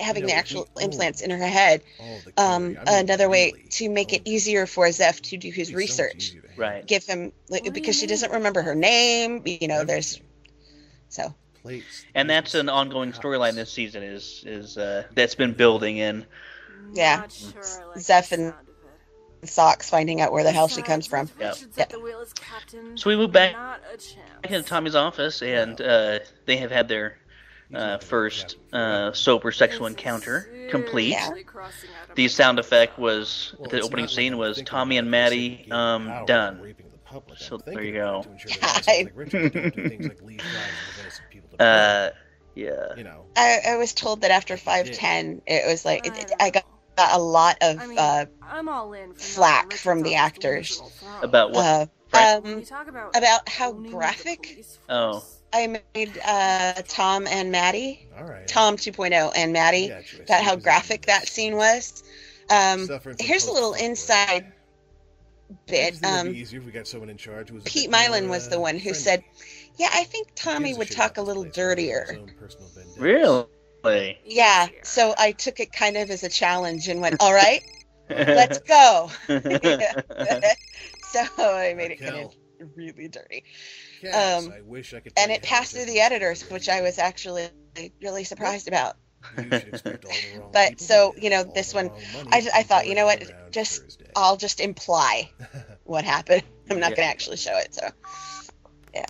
having 0.01 0.23
You 0.23 0.29
the 0.29 0.35
actual 0.35 0.67
he 0.79 0.85
implants 0.87 1.21
in 1.21 1.31
her 1.31 1.37
head. 1.47 1.83
all 2.01 2.21
Um, 2.39 2.63
I 2.63 2.67
mean, 2.69 2.79
another 2.87 3.29
way 3.29 3.53
to 3.73 3.91
make 3.91 4.15
it 4.15 4.23
easier 4.25 4.67
for 4.67 4.91
Zeph 4.91 5.21
to 5.23 5.37
do 5.37 5.51
his 5.51 5.69
It'd 5.69 5.73
so 5.73 5.77
research. 5.77 6.29
easier 6.31 6.41
to 6.41 6.49
handle. 6.49 6.67
Right. 6.67 6.87
Give 6.87 7.05
him 7.05 7.33
like, 7.51 7.71
because 7.75 7.99
she 7.99 8.07
doesn't 8.07 8.33
remember 8.33 8.63
her 8.63 8.75
name. 8.75 9.43
You 9.45 9.69
know, 9.69 9.85
there's 9.85 10.19
so 11.11 11.35
Plates, 11.61 12.07
And 12.15 12.31
that's 12.31 12.55
an 12.55 12.71
ongoing 12.71 13.13
storyline 13.13 13.55
this 13.55 13.71
season 13.71 14.03
is 14.03 14.43
is 14.47 14.79
uh, 14.79 15.05
that's 15.15 15.35
been 15.35 15.53
building 15.53 15.99
in. 15.99 16.25
Yeah. 16.95 17.27
Sure 17.29 17.63
like 17.91 18.01
Zeph 18.01 18.33
and 18.33 18.53
sound 18.53 18.55
of 18.63 18.69
it. 18.69 18.72
Socks 19.45 19.91
finding 19.91 20.21
out 20.21 20.33
where 20.33 20.45
the 20.45 20.53
hell 20.53 20.69
she 20.69 20.83
comes 20.83 21.07
from. 21.07 21.27
Besides, 21.27 21.41
Yeah. 21.41 21.49
Richards 21.49 21.77
Yeah. 21.77 21.83
at 21.83 21.91
the 21.91 22.01
wheel 22.01 22.21
as 22.21 22.33
captain. 22.33 22.97
So 22.97 23.11
we 23.11 23.17
move 23.17 23.33
back 23.33 23.53
Not 23.53 23.81
a 23.93 23.97
chance. 23.97 24.17
back 24.43 24.53
into 24.53 24.69
Tommy's 24.69 24.95
office 24.95 25.43
and 25.43 25.81
uh, 25.81 26.21
they 26.47 26.57
have 26.59 26.71
had 26.71 26.89
their 26.89 27.19
uh, 27.75 27.99
first 27.99 28.57
uh, 28.73 29.13
sober 29.13 29.51
sexual 29.51 29.87
encounter 29.87 30.49
complete. 30.71 31.09
Yeah. 31.11 31.21
Seriously 31.25 31.45
crossing 31.45 31.91
out 32.01 32.11
a 32.11 32.15
The 32.15 32.29
sound 32.29 32.59
effect 32.59 32.99
was 32.99 33.55
Well, 33.59 33.71
the 33.71 33.81
opening 33.81 34.09
scene 34.09 34.37
was 34.37 34.63
Tommy 34.65 34.99
and 34.99 35.11
Maddie 35.11 35.67
um, 35.71 36.07
done. 36.27 36.55
and 36.57 36.63
raping 36.63 36.87
the 36.93 36.99
public. 36.99 37.39
I'm 37.41 37.45
So 37.47 37.57
there 37.57 37.83
you 37.83 37.95
go. 37.95 38.21
it 38.21 38.23
to 38.25 38.31
ensure 38.33 38.51
that 38.61 38.63
assholes 38.63 39.05
like 39.07 39.13
Richards 39.15 39.55
don't 39.55 39.75
do 39.77 39.89
things 39.89 40.09
like 40.09 40.23
leave 40.23 40.41
flags 40.41 40.69
of 40.97 41.01
innocent 41.01 41.31
people 41.31 41.49
to 41.51 41.57
burn. 41.57 41.67
Uh, 41.67 42.11
yeah. 42.55 42.95
you 42.97 43.05
know, 43.05 43.25
I, 43.37 43.59
I 43.71 43.77
was 43.79 43.95
told 43.95 44.21
that 44.21 44.31
after 44.31 44.57
five 44.59 44.91
ten, 44.93 45.41
it 45.47 45.67
was 45.67 45.85
like 45.87 46.07
it, 46.07 46.13
it- 46.17 46.33
I 46.39 46.51
got, 46.51 46.65
got 46.65 46.72
a 46.99 47.19
lot 47.19 47.57
of 47.63 47.79
I 47.81 47.87
mean, 47.87 47.99
uh, 47.99 48.27
I'm 48.43 48.69
all 48.69 48.93
in 48.93 49.15
flack 49.15 49.73
from 49.75 50.03
the 50.03 50.15
actors. 50.17 50.81
About 51.23 51.53
what? 51.53 51.65
uh 51.65 51.87
Right. 52.13 52.37
Um 52.45 52.63
talk 52.65 52.89
about 52.89 53.17
about 53.17 53.49
how 53.49 53.73
graphic 53.73 54.65
Oh. 54.89 55.25
I 55.55 55.67
made 55.95 56.19
uh, 56.25 56.75
Tom 56.89 57.27
and 57.27 57.53
Maddie. 57.53 58.09
All 58.17 58.25
right. 58.25 58.47
Tom 58.47 58.77
2.0 58.77 59.33
and 59.37 59.53
Maddie 59.53 59.89
Got 59.89 60.05
about 60.21 60.43
how 60.45 60.57
graphic 60.57 61.07
that 61.07 61.29
scene 61.29 61.57
was. 61.57 62.03
Um, 62.51 62.89
here's 63.19 63.47
a 63.47 63.53
little 63.53 63.75
inside 63.75 64.53
bit. 65.67 65.95
it'd 65.95 66.05
Um, 66.05 66.33
be 66.33 66.39
easier 66.39 66.61
if 66.61 66.67
we 66.67 66.73
got 66.73 66.87
someone 66.87 67.11
in 67.11 67.17
charge 67.19 67.49
who 67.49 67.55
was 67.57 67.65
Pete 67.65 67.91
bit 67.91 67.97
Mylan 67.97 68.23
more, 68.23 68.31
was 68.31 68.49
the 68.49 68.57
uh, 68.57 68.61
one 68.61 68.75
who 68.77 68.95
friendly. 68.95 68.95
said, 68.95 69.25
"Yeah, 69.77 69.89
I 69.93 70.05
think 70.05 70.29
Tommy 70.35 70.75
would 70.75 70.91
talk 70.91 71.19
a 71.19 71.23
little 71.23 71.45
this 71.45 71.53
place, 71.57 71.69
rather 71.69 71.83
than 71.85 71.99
his 71.99 72.09
dirtier." 72.09 72.19
own 72.19 72.33
personal 72.39 72.69
vendettas. 72.69 73.47
Really? 73.85 74.19
Yeah, 74.25 74.69
so 74.83 75.15
I 75.19 75.33
took 75.33 75.61
it 75.61 75.73
kind 75.73 75.97
of 75.97 76.11
as 76.11 76.23
a 76.23 76.29
challenge 76.29 76.89
and 76.89 77.01
went, 77.01 77.17
"All 77.21 77.33
right, 77.33 77.63
let's 78.09 78.59
go." 78.61 79.11
so 79.29 81.25
I 81.39 81.75
made 81.75 81.91
it 81.91 82.01
kind 82.01 82.17
of 82.17 82.33
really 82.77 83.09
dirty, 83.09 83.45
Cass, 84.01 84.47
um, 84.47 84.53
I 84.53 84.61
wish 84.63 84.95
I 84.95 85.01
could 85.01 85.13
and 85.17 85.31
it 85.31 85.43
passed 85.43 85.75
through 85.75 85.87
the 85.87 86.01
editors, 86.01 86.43
which 86.51 86.69
I 86.69 86.83
was 86.83 86.99
actually 86.99 87.49
really 88.03 88.25
surprised 88.25 88.69
about. 88.69 88.97
You 89.37 89.51
should 89.51 89.69
expect 89.69 90.05
all 90.05 90.13
the 90.13 90.39
wrong 90.41 90.51
But 90.53 90.71
people 90.71 90.87
so, 90.87 91.15
you 91.17 91.31
know, 91.31 91.45
all 91.45 91.53
this 91.55 91.75
one, 91.75 91.91
I, 92.33 92.49
I 92.55 92.63
thought, 92.63 92.87
you 92.87 92.95
know 92.95 93.07
what, 93.07 93.23
just 93.51 93.83
Thursday. 93.83 94.11
I'll 94.17 94.37
just 94.37 94.61
imply 94.61 95.31
what 95.85 96.05
happened. 96.05 96.43
I'm 96.71 96.81
not 96.81 96.91
Yeah. 96.91 96.97
going 96.97 97.07
to 97.07 97.11
actually 97.11 97.37
show 97.39 97.57
it. 97.59 97.75
So 97.75 97.89
yeah. 98.95 99.07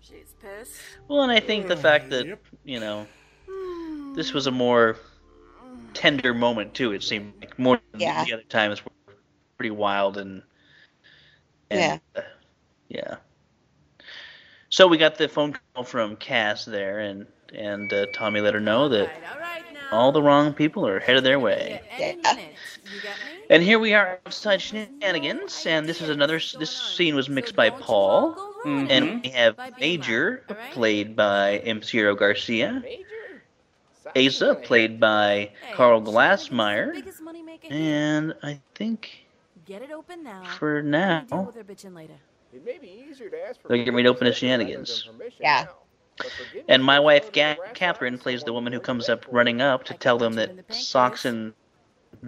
She's 0.00 0.34
pissed. 0.40 0.80
well, 1.08 1.22
and 1.22 1.32
I 1.32 1.40
think 1.40 1.68
the 1.68 1.76
fact 1.76 2.10
that 2.10 2.26
Yep. 2.26 2.40
you 2.64 2.80
know 2.80 3.06
this 4.20 4.34
was 4.34 4.46
a 4.46 4.50
more 4.50 4.96
tender 5.94 6.34
moment 6.34 6.74
too. 6.74 6.92
It 6.92 7.02
seemed 7.02 7.32
like 7.40 7.58
more 7.58 7.80
than 7.92 8.02
Yeah. 8.02 8.24
the 8.24 8.34
other 8.34 8.42
times 8.42 8.84
were 8.84 9.14
pretty 9.56 9.70
wild 9.70 10.18
and, 10.18 10.42
and 11.70 12.02
uh, 12.14 12.20
yeah. 12.90 13.16
So 14.68 14.86
we 14.86 14.98
got 14.98 15.16
the 15.16 15.26
phone 15.26 15.56
call 15.74 15.84
from 15.84 16.16
Cass 16.16 16.66
there, 16.66 17.00
and 17.00 17.26
and 17.54 17.90
uh, 17.92 18.06
Tommy 18.12 18.40
let 18.42 18.52
her 18.52 18.60
know 18.60 18.90
that 18.90 19.06
Right, 19.08 19.10
all 19.32 19.40
right 19.40 19.62
all 19.90 20.12
the 20.12 20.22
wrong 20.22 20.52
people 20.52 20.86
are 20.86 21.00
headed 21.00 21.24
their 21.24 21.40
way. 21.40 21.80
Yeah, 21.98 22.04
any 22.04 22.20
Yeah. 22.22 22.34
minute. 22.34 22.54
You 22.84 23.00
got 23.00 23.16
me? 23.24 23.46
And 23.48 23.62
here 23.62 23.78
we 23.78 23.94
are 23.94 24.20
outside 24.26 24.60
shenanigans, 24.60 25.66
and 25.66 25.88
this 25.88 26.02
is 26.02 26.10
another. 26.10 26.38
This 26.58 26.70
scene 26.70 27.16
was 27.16 27.30
mixed 27.30 27.56
by 27.56 27.70
Paul, 27.70 28.36
and 28.64 29.22
we 29.24 29.30
have 29.30 29.56
Major, 29.80 30.44
played 30.72 31.16
by 31.16 31.56
M. 31.64 31.80
Garcia, 32.16 32.82
Asa, 34.16 34.54
played 34.54 34.98
by 35.00 35.50
Carl 35.74 36.00
Glassmeyer, 36.02 36.92
Biggest 36.92 37.20
money 37.22 37.42
maker 37.42 37.68
here. 37.68 37.76
and 37.76 38.34
I 38.42 38.60
think 38.74 39.26
Get 39.66 39.82
it 39.82 39.90
open 39.90 40.22
now. 40.24 40.42
for 40.58 40.82
We 40.82 40.88
now 40.88 41.24
with 41.46 41.54
her 41.54 41.64
bitching 41.64 41.94
later. 41.94 42.14
It 42.52 42.64
may 42.64 42.78
be 42.78 42.88
easier 43.08 43.28
to 43.30 43.46
ask 43.48 43.60
for 43.60 43.68
they're 43.68 43.78
getting 43.78 43.94
ready 43.94 44.04
to 44.04 44.10
open 44.10 44.26
the 44.26 44.32
forgiveness 44.32 44.42
rather 44.42 44.64
than 44.64 44.84
shenanigans. 44.86 45.38
Yeah. 45.40 45.64
now. 45.66 45.74
But 46.16 46.26
forgiveness 46.32 46.64
And 46.68 46.84
my 46.84 46.98
wife, 46.98 47.30
Ga- 47.32 47.52
of 47.52 47.56
the 47.56 47.62
brass 47.62 47.72
Catherine, 47.76 48.18
plays 48.18 48.42
the 48.42 48.52
woman 48.52 48.72
who 48.72 48.80
comes 48.80 49.08
up 49.08 49.24
running 49.30 49.60
up 49.60 49.84
to 49.84 49.94
tell 49.94 50.18
them 50.18 50.32
that 50.34 50.74
Socks 50.74 51.24
and 51.24 51.52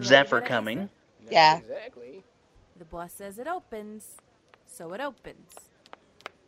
Zeph 0.02 0.32
are 0.32 0.40
coming. 0.40 0.88
Yeah. 1.30 1.58
Exactly. 1.58 2.22
The 2.78 2.84
boss 2.84 3.12
says 3.12 3.38
it 3.38 3.46
opens, 3.48 4.16
so 4.66 4.92
it 4.92 5.00
opens. 5.00 5.54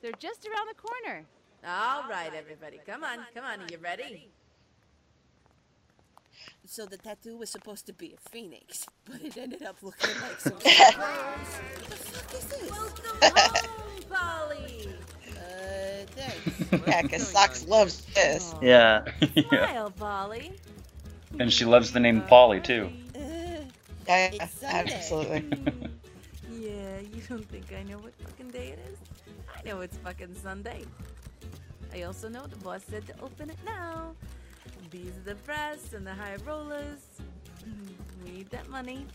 They're 0.02 0.12
just 0.12 0.46
around 0.46 0.68
the 0.68 0.74
corner. 0.74 1.24
All 1.66 2.08
right, 2.08 2.32
everybody, 2.36 2.80
come 2.86 3.02
on, 3.04 3.18
come 3.34 3.44
on. 3.44 3.60
Are 3.60 3.66
you 3.70 3.78
ready? 3.78 4.28
So 6.66 6.86
the 6.86 6.96
tattoo 6.96 7.36
was 7.36 7.50
supposed 7.50 7.86
to 7.86 7.92
be 7.92 8.14
a 8.14 8.28
phoenix, 8.30 8.86
but 9.04 9.20
it 9.22 9.36
ended 9.36 9.62
up 9.62 9.76
looking 9.82 10.10
like 10.22 10.40
some. 10.40 10.52
what 10.54 10.62
the 10.62 11.96
fuck 11.96 12.34
is 12.34 12.44
this? 12.46 12.70
Welcome 12.70 13.68
home, 13.68 14.02
Polly. 14.10 14.88
Uh, 15.28 16.06
thanks. 16.16 16.86
yeah, 16.88 17.02
because 17.02 17.28
Socks 17.28 17.66
loves 17.68 18.04
this. 18.14 18.54
Yeah. 18.62 19.04
yeah. 19.34 19.44
Smile, 19.48 19.90
Polly. 19.90 20.52
And 21.38 21.52
she 21.52 21.64
loves 21.64 21.92
the 21.92 22.00
name 22.00 22.22
Polly 22.22 22.60
too. 22.60 22.90
Uh, 23.14 23.20
Yeah, 24.08 24.46
absolutely. 24.62 25.44
Yeah, 26.50 27.00
you 27.00 27.20
don't 27.28 27.44
think 27.50 27.72
I 27.78 27.82
know 27.82 27.98
what 27.98 28.14
fucking 28.14 28.50
day 28.50 28.68
it 28.68 28.78
is? 28.90 28.98
I 29.54 29.68
know 29.68 29.80
it's 29.80 29.96
fucking 29.98 30.34
Sunday. 30.36 30.84
I 31.92 32.02
also 32.02 32.28
know 32.28 32.46
the 32.46 32.56
boss 32.56 32.82
said 32.88 33.06
to 33.08 33.14
open 33.20 33.50
it 33.50 33.58
now. 33.66 34.14
These 34.90 35.10
are 35.18 35.24
the 35.30 35.34
brass 35.36 35.92
and 35.92 36.06
the 36.06 36.14
high 36.14 36.36
rollers. 36.46 37.00
We 38.24 38.30
need 38.30 38.50
that 38.50 38.68
money. 38.68 39.06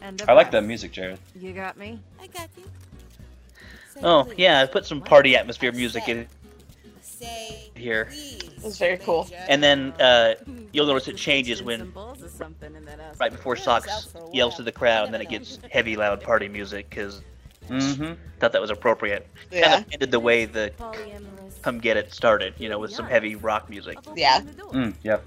And 0.00 0.18
the 0.18 0.30
I 0.30 0.34
like 0.34 0.50
that 0.52 0.64
music, 0.64 0.92
Jared. 0.92 1.18
You 1.34 1.52
got 1.52 1.76
me? 1.76 1.98
I 2.20 2.26
got 2.26 2.48
you. 2.56 2.64
Say 3.88 4.00
Oh 4.02 4.24
please. 4.24 4.38
yeah, 4.38 4.60
I 4.60 4.66
put 4.66 4.86
some 4.86 5.00
party 5.00 5.36
atmosphere 5.36 5.72
music 5.72 6.08
in 6.08 6.26
Say 7.02 7.70
here. 7.74 8.06
please. 8.06 8.42
It's 8.64 8.78
very 8.78 8.96
cool. 8.98 9.28
And 9.48 9.62
then 9.62 9.92
uh, 10.00 10.34
you'll 10.72 10.86
notice 10.86 11.08
it 11.08 11.16
changes 11.16 11.62
when 11.62 11.90
balls 11.90 12.22
or 12.22 12.28
something 12.28 12.74
in 12.74 12.84
that 12.86 13.00
ass. 13.00 13.18
right 13.20 13.30
before 13.32 13.56
Yeah, 13.56 13.62
I 13.66 13.74
was 13.74 13.88
out 13.88 14.02
Socks 14.02 14.14
yells 14.32 14.56
to 14.56 14.62
the 14.62 14.72
crowd, 14.72 15.04
and 15.06 15.14
then 15.14 15.20
it 15.20 15.28
gets 15.28 15.58
heavy, 15.70 15.96
loud 15.96 16.20
party 16.20 16.48
music 16.48 16.88
because 16.90 17.22
Mm-hmm. 17.68 18.14
thought 18.40 18.50
that 18.52 18.60
was 18.60 18.70
appropriate. 18.70 19.28
Yeah. 19.52 19.68
Kind 19.70 19.84
of 19.86 19.92
ended 19.92 20.10
the 20.10 20.18
way 20.18 20.44
the 20.44 20.72
Polyamorous. 20.76 21.39
Come 21.62 21.78
Get 21.78 21.96
It 21.96 22.12
started, 22.12 22.54
you 22.58 22.68
know, 22.68 22.78
with 22.78 22.92
some 22.92 23.06
heavy 23.06 23.36
rock 23.36 23.68
music. 23.68 23.98
Of 24.06 24.16
Yeah. 24.16 24.42
opening. 24.62 24.92
Mm, 24.92 24.94
yep. 25.02 25.24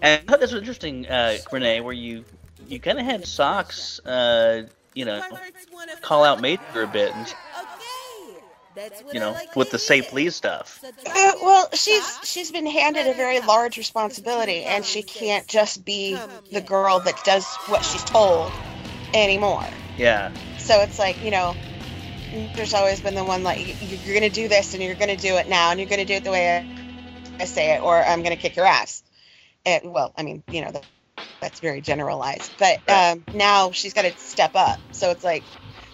And 0.00 0.20
I 0.20 0.30
thought 0.30 0.40
this 0.40 0.52
was 0.52 0.60
interesting, 0.60 1.06
uh, 1.06 1.38
Renee, 1.50 1.80
where 1.80 1.92
you 1.92 2.24
you 2.68 2.80
kind 2.80 2.98
of 2.98 3.04
had 3.04 3.26
Socks, 3.26 4.00
uh, 4.06 4.62
you 4.94 5.04
know, 5.04 5.22
call 6.00 6.24
out 6.24 6.36
fuck. 6.36 6.42
Major 6.42 6.82
a 6.82 6.86
bit, 6.86 7.14
and 7.14 7.26
Okay. 7.26 7.34
That's 8.74 9.02
what 9.02 9.14
you 9.14 9.20
know, 9.20 9.36
with 9.54 9.70
the 9.70 9.78
say 9.78 10.00
please 10.00 10.34
stuff. 10.34 10.82
Uh, 10.84 11.32
well, 11.42 11.68
she's 11.74 12.18
she's 12.24 12.50
been 12.50 12.66
handed 12.66 13.06
a 13.06 13.14
very 13.14 13.40
large 13.40 13.76
responsibility, 13.76 14.64
and 14.64 14.84
she 14.84 15.02
can't 15.02 15.46
just 15.46 15.84
be 15.84 16.18
the 16.50 16.60
girl 16.60 17.00
that 17.00 17.22
does 17.24 17.44
what 17.66 17.84
she's 17.84 18.04
told 18.04 18.50
anymore. 19.12 19.66
Yeah, 19.98 20.32
So 20.58 20.80
it's 20.80 20.98
like 20.98 21.22
you 21.22 21.30
know, 21.30 21.54
there's 22.54 22.74
always 22.74 23.00
been 23.00 23.14
the 23.14 23.24
one 23.24 23.42
like 23.42 23.58
you're 24.06 24.14
gonna 24.14 24.30
do 24.30 24.48
this 24.48 24.74
and 24.74 24.82
you're 24.82 24.94
gonna 24.94 25.16
do 25.16 25.36
it 25.36 25.48
now 25.48 25.70
and 25.70 25.78
you're 25.80 25.88
gonna 25.88 26.04
do 26.04 26.14
it 26.14 26.24
the 26.24 26.30
way 26.30 26.56
I, 26.58 27.42
I 27.42 27.44
say 27.44 27.74
it, 27.74 27.82
or 27.82 28.02
I'm 28.02 28.22
gonna 28.22 28.36
kick 28.36 28.56
your 28.56 28.66
ass. 28.66 29.02
And 29.64 29.92
well, 29.92 30.12
I 30.16 30.22
mean, 30.22 30.42
you 30.48 30.64
know, 30.64 30.72
that, 30.72 30.86
that's 31.40 31.60
very 31.60 31.80
generalized, 31.80 32.52
but 32.58 32.78
um, 32.88 33.24
now 33.34 33.70
she's 33.70 33.92
got 33.92 34.02
to 34.02 34.16
step 34.16 34.52
up. 34.54 34.78
So 34.92 35.10
it's 35.10 35.22
like 35.24 35.44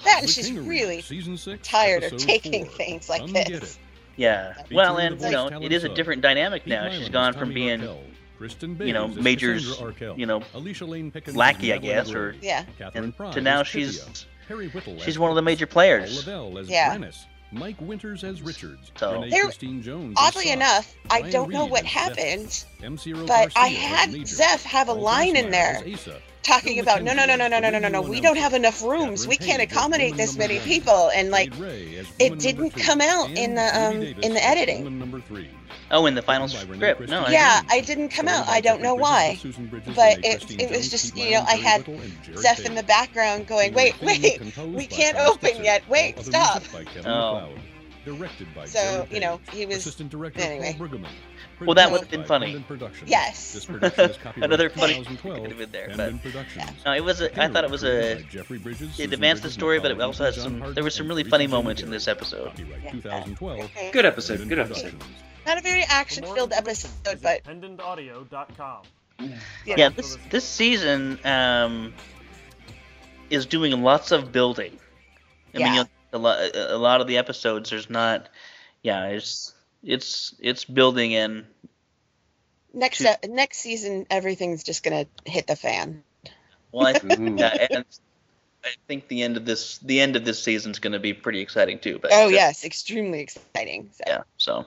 that, 0.04 0.20
and 0.22 0.30
she's 0.30 0.50
really 0.52 1.02
season 1.02 1.36
six, 1.36 1.66
tired 1.66 2.02
of 2.04 2.16
taking 2.16 2.64
four. 2.64 2.74
things 2.74 3.08
like 3.08 3.20
Come 3.20 3.32
this. 3.32 3.78
yeah. 4.16 4.54
Featuring 4.54 4.76
Well, 4.76 4.98
and 4.98 5.20
you 5.20 5.30
know, 5.30 5.48
it 5.60 5.72
is 5.72 5.84
a 5.84 5.88
different 5.88 6.22
dynamic 6.22 6.66
now. 6.66 6.84
Mylan 6.84 6.92
She's 6.92 7.02
as 7.02 7.08
gone 7.10 7.34
from 7.34 7.52
being, 7.52 7.80
Raquel, 7.80 8.00
Kristen 8.38 8.78
you 8.82 8.92
know, 8.92 9.08
Baines 9.08 9.20
Major's, 9.22 9.80
Arkell, 9.80 10.18
you 10.18 10.26
know, 10.26 10.42
Alicia 10.54 10.86
Lane 10.86 11.10
Pickens 11.10 11.34
as 11.34 11.36
lackey, 11.36 11.72
I 11.72 11.78
guess, 11.78 12.12
or 12.14 12.36
Yeah. 12.40 12.64
Catherine 12.78 13.04
and 13.04 13.16
Price 13.16 13.34
to 13.34 13.40
now 13.40 13.62
she's 13.64 13.98
Pythia, 13.98 14.26
Harry 14.48 14.68
Whittle 14.68 14.98
she's 15.00 15.18
one 15.18 15.30
of 15.30 15.36
the 15.36 15.42
major 15.42 15.66
players. 15.66 16.16
Lavelle 16.16 16.58
as 16.58 16.68
Yeah. 16.68 16.90
Brennus, 16.96 17.26
Mike 17.52 17.76
Winters 17.80 18.24
as 18.24 18.42
Richards, 18.42 18.90
So- 18.98 19.20
Renee 19.20 19.40
Christine 19.40 19.82
Jones 19.82 20.16
as 20.18 20.28
Oddly 20.28 20.44
Sock, 20.46 20.52
enough, 20.54 20.94
I 21.10 21.20
Ryan 21.20 21.32
don't 21.32 21.50
know 21.50 21.62
Reed 21.64 21.70
what 21.70 21.84
happened, 21.84 22.64
but 22.80 22.86
I 23.30 23.46
Garcia 23.46 23.62
as 23.62 23.72
had 24.14 24.26
Zeph 24.28 24.64
have 24.64 24.88
a 24.88 24.94
Paul 24.94 25.02
line 25.02 25.36
in 25.36 25.50
there 25.50 25.82
as 25.86 25.94
Asa, 26.00 26.20
talking 26.48 26.80
about 26.80 27.02
no, 27.02 27.12
no, 27.12 27.26
no, 27.26 27.36
no, 27.36 27.48
no, 27.48 27.58
no, 27.58 27.70
no, 27.70 27.78
no, 27.78 27.88
no. 27.88 28.02
We 28.02 28.20
don't 28.20 28.38
have 28.38 28.54
enough 28.54 28.82
rooms. 28.82 29.26
We 29.26 29.36
can't 29.36 29.62
accommodate 29.62 30.16
this 30.16 30.36
many 30.36 30.58
people, 30.60 31.10
and 31.14 31.30
like 31.30 31.52
Jade 31.52 31.60
Ray 31.60 31.96
as 31.98 32.06
it 32.18 32.38
didn't 32.38 32.70
come 32.70 33.00
out 33.00 33.30
in 33.36 33.54
the 33.54 33.62
um 33.62 34.02
in 34.02 34.34
the 34.34 34.44
editing. 34.44 34.84
woman 34.84 34.98
number 34.98 35.20
three. 35.20 35.48
Oh, 35.90 36.04
in 36.06 36.14
the 36.14 36.22
final 36.22 36.46
Written 36.46 36.66
by 36.66 36.72
Renee 36.72 36.80
script. 36.80 36.96
Christine 36.98 37.18
No, 37.18 37.26
I 37.26 37.32
Yeah, 37.32 37.60
didn't. 37.60 37.72
I 37.72 37.80
didn't 37.80 38.08
come 38.10 38.28
out. 38.28 38.48
I 38.48 38.60
don't 38.60 38.82
know 38.82 38.94
why, 38.94 39.38
but 39.94 40.18
it 40.24 40.60
it 40.60 40.70
was 40.70 40.90
just 40.90 41.16
you 41.16 41.30
know 41.30 41.44
I 41.46 41.56
had 41.56 41.86
Whittle, 41.86 42.02
and 42.02 42.22
Jared 42.24 42.40
Zeph 42.40 42.66
in 42.66 42.74
the 42.74 42.82
background 42.82 43.46
going, 43.46 43.72
wait, 43.72 44.00
wait, 44.02 44.40
we 44.66 44.86
can't 44.86 45.16
open 45.16 45.64
yet. 45.64 45.88
Wait, 45.88 46.18
stop. 46.20 46.60
music 46.60 46.72
by 46.72 46.84
Kevin 46.84 47.10
Oh. 47.10 47.52
MacLeod. 48.12 48.18
Directed 48.18 48.54
by 48.54 48.64
So 48.66 48.78
Jared 48.80 49.12
you 49.12 49.20
know 49.20 49.40
he 49.52 49.66
was 49.66 49.76
Assistant 49.78 50.10
director 50.10 50.40
anyway. 50.40 50.74
Paul 50.78 50.88
Brueggemann. 50.88 51.08
Well, 51.60 51.74
that 51.74 51.90
would've 51.90 52.08
been 52.10 52.24
funny. 52.24 52.46
Pendant 52.46 52.68
Productions. 52.68 53.10
Yes. 53.10 53.52
This 53.52 53.64
production 53.64 54.10
is 54.10 54.16
copyright 54.16 54.44
Another 54.44 54.70
funny 54.70 54.94
2012, 54.94 55.40
could 55.40 55.48
have 55.50 55.58
been 55.58 55.70
there, 55.72 55.88
but- 55.88 55.96
Pendant 55.96 56.22
Productions. 56.22 56.70
No, 56.86 56.92
it 56.94 57.04
was. 57.04 57.20
A, 57.20 57.42
I 57.42 57.48
thought 57.48 57.64
it 57.64 57.70
was 57.70 57.82
a. 57.82 58.22
Jeffrey 58.22 58.58
Bridges, 58.58 58.98
It 59.00 59.12
advanced 59.12 59.42
the 59.42 59.50
story, 59.50 59.80
but 59.80 59.90
it 59.90 60.00
also 60.00 60.24
had 60.24 60.34
some. 60.34 60.74
There 60.74 60.84
were 60.84 60.90
some 60.90 61.08
really 61.08 61.24
funny 61.24 61.46
moments 61.46 61.82
in 61.82 61.90
this 61.90 62.06
episode. 62.06 62.50
Copyright 62.50 62.90
2012. 62.92 63.70
Good 63.92 64.04
episode. 64.04 64.48
Good 64.48 64.58
episode. 64.60 64.94
Not 65.46 65.58
a 65.58 65.62
very 65.62 65.82
action 65.82 66.24
filled 66.24 66.52
episode, 66.52 67.20
but 67.22 67.42
PendantAudio.com. 67.44 68.82
Yeah, 69.66 69.88
this 69.88 70.16
this 70.30 70.44
season 70.44 71.18
um, 71.24 71.92
is 73.30 73.46
doing 73.46 73.82
lots 73.82 74.12
of 74.12 74.30
building. 74.30 74.78
I 75.54 75.58
mean, 75.58 75.66
Yeah. 75.66 75.72
you 75.74 75.80
know, 75.80 75.88
a 76.12 76.18
lot 76.18 76.38
a 76.54 76.76
lot 76.78 77.00
of 77.00 77.06
the 77.06 77.18
episodes. 77.18 77.70
There's 77.70 77.90
not. 77.90 78.28
Yeah, 78.82 79.06
it's 79.06 79.52
it's 79.82 80.34
it's 80.40 80.64
building 80.64 81.12
in. 81.12 81.46
next 82.72 82.98
Two- 82.98 83.08
uh, 83.08 83.16
next 83.28 83.58
season 83.58 84.06
everything's 84.10 84.62
just 84.62 84.82
gonna 84.82 85.06
hit 85.24 85.46
the 85.46 85.56
fan. 85.56 86.02
Well, 86.72 86.86
I, 86.86 86.92
Ooh. 87.04 87.36
yeah, 87.38 87.66
and 87.70 87.84
I 88.64 88.68
think 88.86 89.08
the 89.08 89.22
end 89.22 89.36
of 89.36 89.44
this 89.44 89.78
the 89.78 90.00
end 90.00 90.16
of 90.16 90.24
this 90.24 90.42
season's 90.42 90.78
going 90.78 90.92
to 90.92 90.98
be 90.98 91.14
pretty 91.14 91.40
exciting 91.40 91.78
too. 91.78 91.98
But 92.00 92.10
Oh 92.12 92.26
uh, 92.26 92.28
yes, 92.28 92.64
extremely 92.64 93.20
exciting. 93.20 93.90
So. 93.92 94.04
yeah. 94.06 94.22
So 94.36 94.66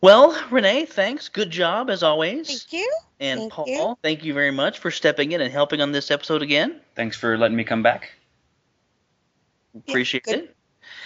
Well, 0.00 0.40
Renee, 0.50 0.84
thanks. 0.86 1.28
Good 1.28 1.50
job 1.50 1.90
as 1.90 2.02
always. 2.04 2.46
Thank 2.46 2.72
you. 2.72 2.92
And 3.20 3.40
Thank 3.40 3.52
Paul, 3.52 3.66
you. 3.66 3.98
thank 4.00 4.24
you 4.24 4.32
very 4.32 4.52
much 4.52 4.78
for 4.78 4.92
stepping 4.92 5.32
in 5.32 5.40
and 5.40 5.52
helping 5.52 5.80
on 5.80 5.90
this 5.90 6.12
episode 6.12 6.40
again. 6.42 6.80
Thanks 6.94 7.16
for 7.16 7.36
letting 7.36 7.56
me 7.56 7.64
come 7.64 7.82
back. 7.82 8.12
Appreciate 9.88 10.24
good. 10.24 10.34
it. 10.34 10.56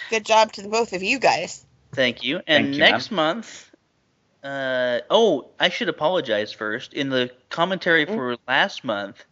Good 0.09 0.25
job 0.25 0.51
to 0.53 0.61
the 0.61 0.69
both 0.69 0.93
of 0.93 1.03
you 1.03 1.19
guys. 1.19 1.65
Thank 1.93 2.23
you. 2.23 2.37
And 2.47 2.65
Thank 2.65 2.73
you, 2.75 2.79
next 2.79 3.11
month, 3.11 3.69
uh, 4.43 4.99
oh, 5.09 5.49
I 5.59 5.69
should 5.69 5.89
apologize 5.89 6.51
first. 6.51 6.93
In 6.93 7.09
the 7.09 7.31
commentary 7.49 8.05
Mm. 8.05 8.15
for 8.15 8.37
last 8.47 8.83
month, 8.83 9.23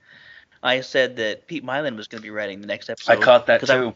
I 0.64 0.82
said 0.82 1.16
that 1.18 1.48
Pete 1.48 1.66
Mylan 1.66 1.96
was 1.98 2.08
going 2.08 2.20
to 2.22 2.24
be 2.24 2.30
writing 2.30 2.62
the 2.62 2.68
next 2.68 2.90
episode. 2.90 3.12
I 3.14 3.16
caught 3.18 3.48
that 3.48 3.60
'cause 3.62 3.70
I- 3.70 3.78
too. 3.80 3.96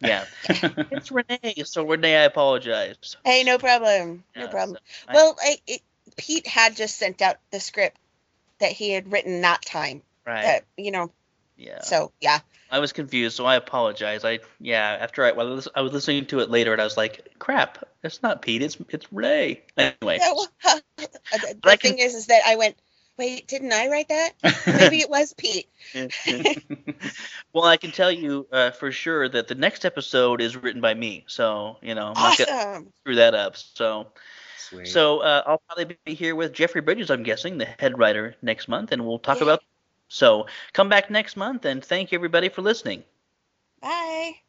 yeah. 0.00 0.26
it's 0.90 1.10
Renee. 1.10 1.62
So, 1.64 1.84
Renee, 1.84 2.16
I 2.16 2.24
apologize. 2.24 3.16
Hey, 3.24 3.42
no 3.44 3.58
problem. 3.58 4.22
No 4.36 4.42
Yeah, 4.42 4.48
problem. 4.48 4.78
I- 5.08 5.14
well, 5.14 5.36
I, 5.42 5.56
it, 5.66 5.80
Pete 6.16 6.46
had 6.46 6.76
just 6.76 6.96
sent 6.96 7.22
out 7.22 7.36
the 7.50 7.60
script 7.60 7.96
that 8.60 8.72
he 8.72 8.90
had 8.90 9.10
written 9.12 9.40
that 9.42 9.64
time. 9.64 10.02
Right. 10.26 10.42
That, 10.42 10.64
you 10.76 10.90
know, 10.90 11.10
yeah. 11.58 11.82
so 11.82 12.12
yeah. 12.20 12.38
I 12.70 12.80
was 12.80 12.92
confused, 12.92 13.34
so 13.36 13.46
I 13.46 13.56
apologize. 13.56 14.24
I 14.26 14.40
yeah. 14.60 14.96
After 15.00 15.24
I, 15.24 15.32
well, 15.32 15.60
I 15.74 15.80
was 15.80 15.92
listening 15.92 16.26
to 16.26 16.40
it 16.40 16.50
later, 16.50 16.72
and 16.72 16.80
I 16.80 16.84
was 16.84 16.96
like, 16.98 17.26
"Crap, 17.38 17.78
it's 18.02 18.22
not 18.22 18.42
Pete. 18.42 18.60
It's 18.62 18.76
it's 18.90 19.10
Renee." 19.12 19.62
Anyway, 19.76 20.18
Yeah, 20.20 20.32
well, 20.34 20.48
the 20.96 21.08
I 21.32 21.38
the 21.38 21.58
can- 21.62 21.78
thing 21.78 21.98
is, 21.98 22.14
is 22.14 22.26
that 22.26 22.42
I 22.46 22.56
went, 22.56 22.76
wait, 23.16 23.46
didn't 23.48 23.72
I 23.72 23.88
write 23.88 24.08
that? 24.10 24.30
Maybe 24.66 25.00
it 25.00 25.08
was 25.08 25.32
Pete. 25.32 25.66
well, 27.52 27.64
I 27.64 27.76
can 27.76 27.90
tell 27.90 28.12
you 28.12 28.46
uh, 28.52 28.70
for 28.72 28.92
sure 28.92 29.28
that 29.28 29.48
the 29.48 29.54
next 29.54 29.84
episode 29.84 30.40
is 30.40 30.56
written 30.56 30.80
by 30.80 30.94
me. 30.94 31.24
So 31.26 31.78
you 31.82 31.94
know, 31.94 32.12
I'm 32.14 32.36
not 32.38 32.38
gonna 32.38 32.84
screw 33.00 33.14
that 33.16 33.34
up. 33.34 33.56
So 33.56 34.08
Sweet. 34.58 34.88
so 34.88 35.20
uh, 35.20 35.42
I'll 35.46 35.62
probably 35.66 35.96
be 36.04 36.14
here 36.14 36.34
with 36.36 36.52
Jeffrey 36.52 36.80
Bridges. 36.82 37.10
I'm 37.10 37.22
guessing 37.22 37.58
the 37.58 37.64
head 37.78 37.98
writer 37.98 38.34
next 38.42 38.68
month, 38.68 38.92
and 38.92 39.06
we'll 39.06 39.18
talk 39.18 39.38
Yeah. 39.38 39.44
about. 39.44 39.62
So 40.08 40.46
come 40.72 40.88
back 40.88 41.10
next 41.10 41.36
month, 41.36 41.64
and 41.64 41.84
thank 41.84 42.12
you 42.12 42.18
everybody 42.18 42.48
for 42.48 42.62
listening. 42.62 43.04
Bye. 43.80 44.40